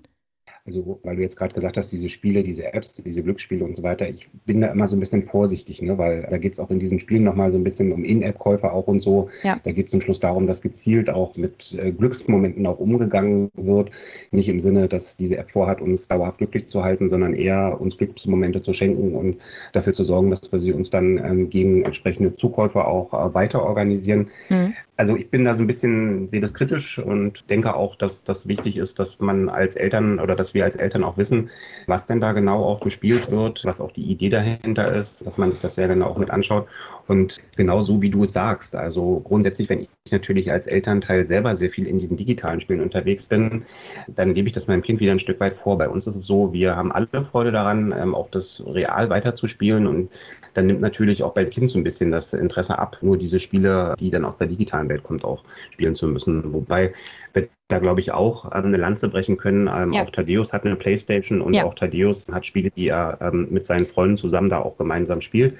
Also, 0.65 1.01
weil 1.03 1.17
du 1.17 1.21
jetzt 1.21 1.35
gerade 1.35 1.53
gesagt 1.53 1.75
hast, 1.75 1.91
diese 1.91 2.07
Spiele, 2.07 2.41
diese 2.41 2.73
Apps, 2.73 2.95
diese 2.95 3.21
Glücksspiele 3.21 3.65
und 3.65 3.75
so 3.75 3.83
weiter, 3.83 4.07
ich 4.07 4.29
bin 4.45 4.61
da 4.61 4.67
immer 4.67 4.87
so 4.87 4.95
ein 4.95 5.01
bisschen 5.01 5.23
vorsichtig, 5.23 5.81
ne? 5.81 5.97
weil 5.97 6.25
da 6.29 6.37
geht 6.37 6.53
es 6.53 6.59
auch 6.59 6.69
in 6.69 6.79
diesen 6.79 7.01
Spielen 7.01 7.25
nochmal 7.25 7.51
so 7.51 7.57
ein 7.57 7.65
bisschen 7.65 7.91
um 7.91 8.05
In-App-Käufer 8.05 8.71
auch 8.71 8.87
und 8.87 9.01
so. 9.01 9.29
Ja. 9.43 9.59
Da 9.61 9.73
geht 9.73 9.87
es 9.87 9.91
zum 9.91 9.99
Schluss 9.99 10.21
darum, 10.21 10.47
dass 10.47 10.61
gezielt 10.61 11.09
auch 11.09 11.35
mit 11.35 11.77
äh, 11.77 11.91
Glücksmomenten 11.91 12.65
auch 12.65 12.79
umgegangen 12.79 13.51
wird. 13.55 13.91
Nicht 14.31 14.47
im 14.47 14.61
Sinne, 14.61 14.87
dass 14.87 15.17
diese 15.17 15.35
App 15.35 15.51
vorhat, 15.51 15.81
uns 15.81 16.07
dauerhaft 16.07 16.37
glücklich 16.37 16.69
zu 16.69 16.81
halten, 16.81 17.09
sondern 17.09 17.33
eher 17.33 17.81
uns 17.81 17.97
Glücksmomente 17.97 18.61
zu 18.61 18.71
schenken 18.71 19.15
und 19.15 19.39
dafür 19.73 19.93
zu 19.93 20.05
sorgen, 20.05 20.29
dass 20.29 20.49
wir 20.49 20.59
sie 20.59 20.71
uns 20.71 20.89
dann 20.89 21.17
ähm, 21.17 21.49
gegen 21.49 21.83
entsprechende 21.83 22.37
Zukäufer 22.37 22.87
auch 22.87 23.13
äh, 23.13 23.33
weiter 23.33 23.63
organisieren. 23.63 24.29
Mhm. 24.47 24.73
Also 24.95 25.15
ich 25.15 25.31
bin 25.31 25.43
da 25.43 25.55
so 25.55 25.61
ein 25.63 25.67
bisschen, 25.67 26.29
sehe 26.29 26.39
das 26.39 26.53
kritisch 26.53 26.99
und 26.99 27.49
denke 27.49 27.75
auch, 27.75 27.95
dass 27.95 28.23
das 28.23 28.47
wichtig 28.47 28.77
ist, 28.77 28.99
dass 28.99 29.19
man 29.19 29.49
als 29.49 29.75
Eltern 29.75 30.19
oder 30.19 30.35
dass 30.35 30.53
wir 30.53 30.65
als 30.65 30.75
Eltern 30.75 31.03
auch 31.03 31.17
wissen, 31.17 31.49
was 31.87 32.05
denn 32.05 32.19
da 32.19 32.31
genau 32.33 32.63
auch 32.63 32.79
gespielt 32.79 33.31
wird, 33.31 33.65
was 33.65 33.81
auch 33.81 33.91
die 33.91 34.03
Idee 34.03 34.29
dahinter 34.29 34.93
ist, 34.95 35.25
dass 35.25 35.37
man 35.37 35.51
sich 35.51 35.61
das 35.61 35.75
sehr 35.75 35.87
genau 35.87 36.07
auch 36.07 36.17
mit 36.17 36.29
anschaut. 36.29 36.67
Und 37.07 37.41
genau 37.57 37.81
so, 37.81 38.01
wie 38.01 38.09
du 38.09 38.23
es 38.23 38.33
sagst. 38.33 38.75
Also 38.75 39.19
grundsätzlich, 39.23 39.69
wenn 39.69 39.81
ich 39.81 40.11
natürlich 40.11 40.51
als 40.51 40.67
Elternteil 40.67 41.25
selber 41.25 41.55
sehr 41.55 41.69
viel 41.69 41.85
in 41.85 41.99
diesen 41.99 42.15
digitalen 42.15 42.61
Spielen 42.61 42.79
unterwegs 42.79 43.25
bin, 43.25 43.63
dann 44.07 44.33
gebe 44.33 44.47
ich 44.47 44.53
das 44.53 44.67
meinem 44.67 44.81
Kind 44.81 44.99
wieder 45.01 45.11
ein 45.11 45.19
Stück 45.19 45.39
weit 45.39 45.57
vor. 45.57 45.77
Bei 45.77 45.89
uns 45.89 46.07
ist 46.07 46.15
es 46.15 46.25
so, 46.25 46.53
wir 46.53 46.75
haben 46.75 46.91
alle 46.91 47.07
Freude 47.31 47.51
daran, 47.51 47.93
ähm, 47.97 48.15
auch 48.15 48.29
das 48.29 48.63
real 48.65 49.09
weiterzuspielen 49.09 49.85
und 49.85 50.11
dann 50.53 50.67
nimmt 50.67 50.81
natürlich 50.81 51.23
auch 51.23 51.33
beim 51.33 51.49
Kind 51.49 51.69
so 51.69 51.77
ein 51.77 51.83
bisschen 51.83 52.11
das 52.11 52.33
Interesse 52.33 52.77
ab, 52.77 52.97
nur 53.01 53.17
diese 53.17 53.39
Spiele, 53.39 53.95
die 53.99 54.11
dann 54.11 54.23
aus 54.23 54.37
der 54.37 54.47
digitalen 54.47 54.87
Welt 54.87 55.03
kommt, 55.03 55.25
auch 55.25 55.43
spielen 55.71 55.95
zu 55.95 56.07
müssen. 56.07 56.53
Wobei 56.53 56.93
wir 57.33 57.49
da, 57.67 57.79
glaube 57.79 58.01
ich, 58.01 58.11
auch 58.11 58.45
ähm, 58.45 58.65
eine 58.65 58.77
Lanze 58.77 59.09
brechen 59.09 59.37
können. 59.37 59.69
Ähm, 59.73 59.91
ja. 59.91 60.03
Auch 60.03 60.11
Thaddeus 60.11 60.53
hat 60.53 60.65
eine 60.65 60.75
Playstation 60.75 61.41
und 61.41 61.55
ja. 61.55 61.65
auch 61.65 61.73
Thaddeus 61.73 62.27
hat 62.31 62.45
Spiele, 62.45 62.69
die 62.69 62.87
er 62.87 63.31
mit 63.31 63.65
seinen 63.65 63.87
Freunden 63.87 64.17
zusammen 64.17 64.49
da 64.49 64.59
auch 64.59 64.77
gemeinsam 64.77 65.21
spielt. 65.21 65.55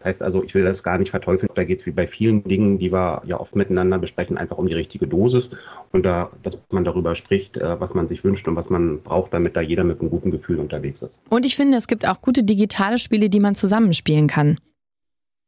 Das 0.00 0.06
heißt 0.06 0.22
also, 0.22 0.42
ich 0.42 0.54
will 0.54 0.64
das 0.64 0.82
gar 0.82 0.96
nicht 0.96 1.10
verteufeln. 1.10 1.50
Da 1.54 1.62
geht 1.62 1.80
es 1.80 1.86
wie 1.86 1.90
bei 1.90 2.06
vielen 2.06 2.42
Dingen, 2.42 2.78
die 2.78 2.90
wir 2.90 3.20
ja 3.26 3.38
oft 3.38 3.54
miteinander 3.54 3.98
besprechen, 3.98 4.38
einfach 4.38 4.56
um 4.56 4.66
die 4.66 4.72
richtige 4.72 5.06
Dosis 5.06 5.50
und 5.92 6.04
da, 6.04 6.30
dass 6.42 6.56
man 6.70 6.84
darüber 6.84 7.14
spricht, 7.14 7.58
äh, 7.58 7.78
was 7.78 7.92
man 7.92 8.08
sich 8.08 8.24
wünscht 8.24 8.48
und 8.48 8.56
was 8.56 8.70
man 8.70 9.02
braucht, 9.02 9.34
damit 9.34 9.56
da 9.56 9.60
jeder 9.60 9.84
mit 9.84 10.00
einem 10.00 10.08
guten 10.08 10.30
Gefühl 10.30 10.58
unterwegs 10.58 11.02
ist. 11.02 11.20
Und 11.28 11.44
ich 11.44 11.54
finde, 11.54 11.76
es 11.76 11.86
gibt 11.86 12.08
auch 12.08 12.22
gute 12.22 12.44
digitale 12.44 12.96
Spiele, 12.96 13.28
die 13.28 13.40
man 13.40 13.54
zusammenspielen 13.54 14.26
kann. 14.26 14.56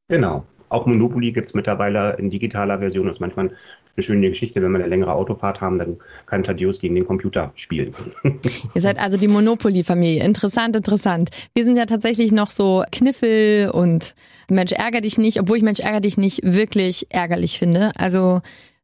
Genau. 0.08 0.44
Auch 0.68 0.84
Monopoly 0.84 1.32
gibt 1.32 1.48
es 1.48 1.54
mittlerweile 1.54 2.16
in 2.18 2.28
digitaler 2.28 2.78
Version. 2.78 3.06
Das 3.06 3.16
ist 3.16 3.20
manchmal 3.20 3.52
eine 3.96 4.04
schöne 4.04 4.28
Geschichte, 4.30 4.62
wenn 4.62 4.72
wir 4.72 4.78
eine 4.78 4.88
längere 4.88 5.12
Autofahrt 5.12 5.60
haben, 5.60 5.78
dann 5.78 5.96
kann 6.26 6.44
Thaddeus 6.44 6.80
gegen 6.80 6.94
den 6.94 7.06
Computer 7.06 7.52
spielen. 7.56 7.94
Ihr 8.74 8.80
seid 8.80 8.98
also 8.98 9.16
die 9.16 9.28
Monopoly-Familie. 9.28 10.24
Interessant, 10.24 10.76
interessant. 10.76 11.30
Wir 11.54 11.64
sind 11.64 11.76
ja 11.76 11.84
tatsächlich 11.84 12.32
noch 12.32 12.50
so 12.50 12.84
Kniffel 12.90 13.70
und 13.70 14.14
Mensch 14.50 14.72
ärger 14.72 15.00
dich 15.00 15.18
nicht, 15.18 15.40
obwohl 15.40 15.58
ich 15.58 15.62
Mensch 15.62 15.80
ärger 15.80 16.00
dich 16.00 16.16
nicht 16.16 16.40
wirklich 16.42 17.06
ärgerlich 17.10 17.58
finde. 17.58 17.92
Also 17.96 18.40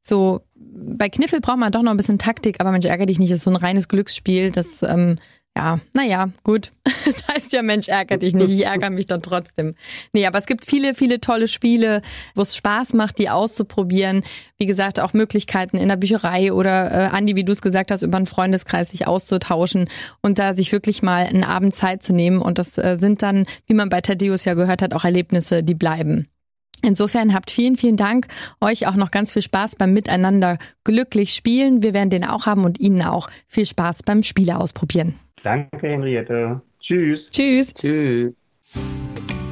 so 0.09 0.43
bei 0.55 1.09
Kniffel 1.09 1.41
braucht 1.41 1.59
man 1.59 1.73
doch 1.73 1.83
noch 1.83 1.91
ein 1.91 1.97
bisschen 1.97 2.19
Taktik, 2.19 2.61
aber 2.61 2.71
Mensch 2.71 2.87
ärger 2.87 3.07
dich 3.07 3.19
nicht 3.19 3.31
ist 3.31 3.43
so 3.43 3.50
ein 3.50 3.57
reines 3.57 3.88
Glücksspiel. 3.88 4.50
Das 4.50 4.83
ähm, 4.83 5.17
ja, 5.59 5.81
naja, 5.93 6.29
gut. 6.45 6.73
Das 7.05 7.27
heißt 7.27 7.53
ja, 7.53 7.62
Mensch, 7.62 7.88
ärgere 7.88 8.19
dich 8.19 8.35
nicht. 8.35 8.50
Ich 8.50 8.67
ärgere 8.67 8.91
mich 8.91 9.07
dann 9.07 9.23
trotzdem. 9.23 9.75
Nee, 10.13 10.26
aber 10.26 10.39
es 10.39 10.47
gibt 10.47 10.67
viele, 10.67 10.95
viele 10.95 11.21
tolle 11.21 11.49
Spiele, 11.49 12.02
wo 12.35 12.43
es 12.43 12.54
Spaß 12.54 12.93
macht, 12.93 13.19
die 13.19 13.30
auszuprobieren. 13.30 14.23
Wie 14.59 14.67
gesagt, 14.67 15.00
auch 15.00 15.15
Möglichkeiten 15.15 15.78
in 15.78 15.89
der 15.89 15.97
Bücherei 15.97 16.52
oder, 16.52 16.91
äh, 16.91 17.06
Andi, 17.06 17.35
wie 17.35 17.45
du 17.45 17.52
es 17.52 17.63
gesagt 17.63 17.91
hast, 17.91 18.02
über 18.02 18.19
einen 18.19 18.26
Freundeskreis 18.26 18.91
sich 18.91 19.06
auszutauschen 19.06 19.89
und 20.21 20.39
da 20.39 20.52
sich 20.52 20.71
wirklich 20.71 21.02
mal 21.02 21.26
einen 21.26 21.45
Abend 21.45 21.75
Zeit 21.75 22.02
zu 22.02 22.13
nehmen. 22.13 22.41
Und 22.41 22.59
das 22.59 22.76
äh, 22.76 22.97
sind 22.99 23.23
dann, 23.23 23.47
wie 23.67 23.75
man 23.75 23.89
bei 23.89 24.00
Thaddeus 24.00 24.45
ja 24.45 24.54
gehört 24.54 24.82
hat, 24.82 24.93
auch 24.93 25.04
Erlebnisse, 25.04 25.63
die 25.63 25.75
bleiben. 25.75 26.28
Insofern 26.82 27.34
habt 27.34 27.50
vielen, 27.50 27.76
vielen 27.76 27.97
Dank. 27.97 28.26
Euch 28.60 28.86
auch 28.86 28.95
noch 28.95 29.10
ganz 29.10 29.32
viel 29.32 29.43
Spaß 29.43 29.76
beim 29.76 29.93
Miteinander 29.93 30.58
glücklich 30.84 31.34
spielen. 31.34 31.82
Wir 31.82 31.95
werden 31.95 32.10
den 32.10 32.25
auch 32.25 32.47
haben 32.47 32.64
und 32.64 32.80
Ihnen 32.80 33.02
auch 33.02 33.28
viel 33.47 33.67
Spaß 33.67 34.02
beim 34.04 34.23
Spiele 34.23 34.58
ausprobieren. 34.58 35.14
Danke, 35.43 35.88
Henriette. 35.88 36.60
Tschüss. 36.80 37.30
Tschüss. 37.30 37.75
Tschüss. 37.75 38.34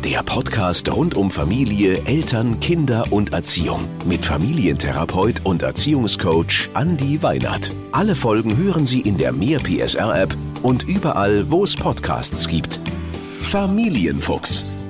Der 0.05 0.23
Podcast 0.23 0.95
rund 0.95 1.17
um 1.17 1.33
Familie, 1.33 2.01
Eltern, 2.05 2.61
Kinder 2.61 3.07
und 3.11 3.33
Erziehung 3.33 3.87
mit 4.05 4.25
Familientherapeut 4.25 5.41
und 5.43 5.63
Erziehungscoach 5.63 6.69
Andi 6.75 7.25
Weinert. 7.25 7.71
Alle 7.91 8.15
Folgen 8.15 8.57
hören 8.57 8.87
Sie 8.87 9.01
in 9.01 9.19
der 9.19 9.33
Mehr 9.33 9.59
PSR 9.59 10.23
App 10.23 10.37
und 10.63 10.85
überall, 10.85 11.51
wo 11.51 11.65
es 11.65 11.75
Podcasts 11.75 12.47
gibt. 12.47 12.81
Familienfuchs, 13.41 14.65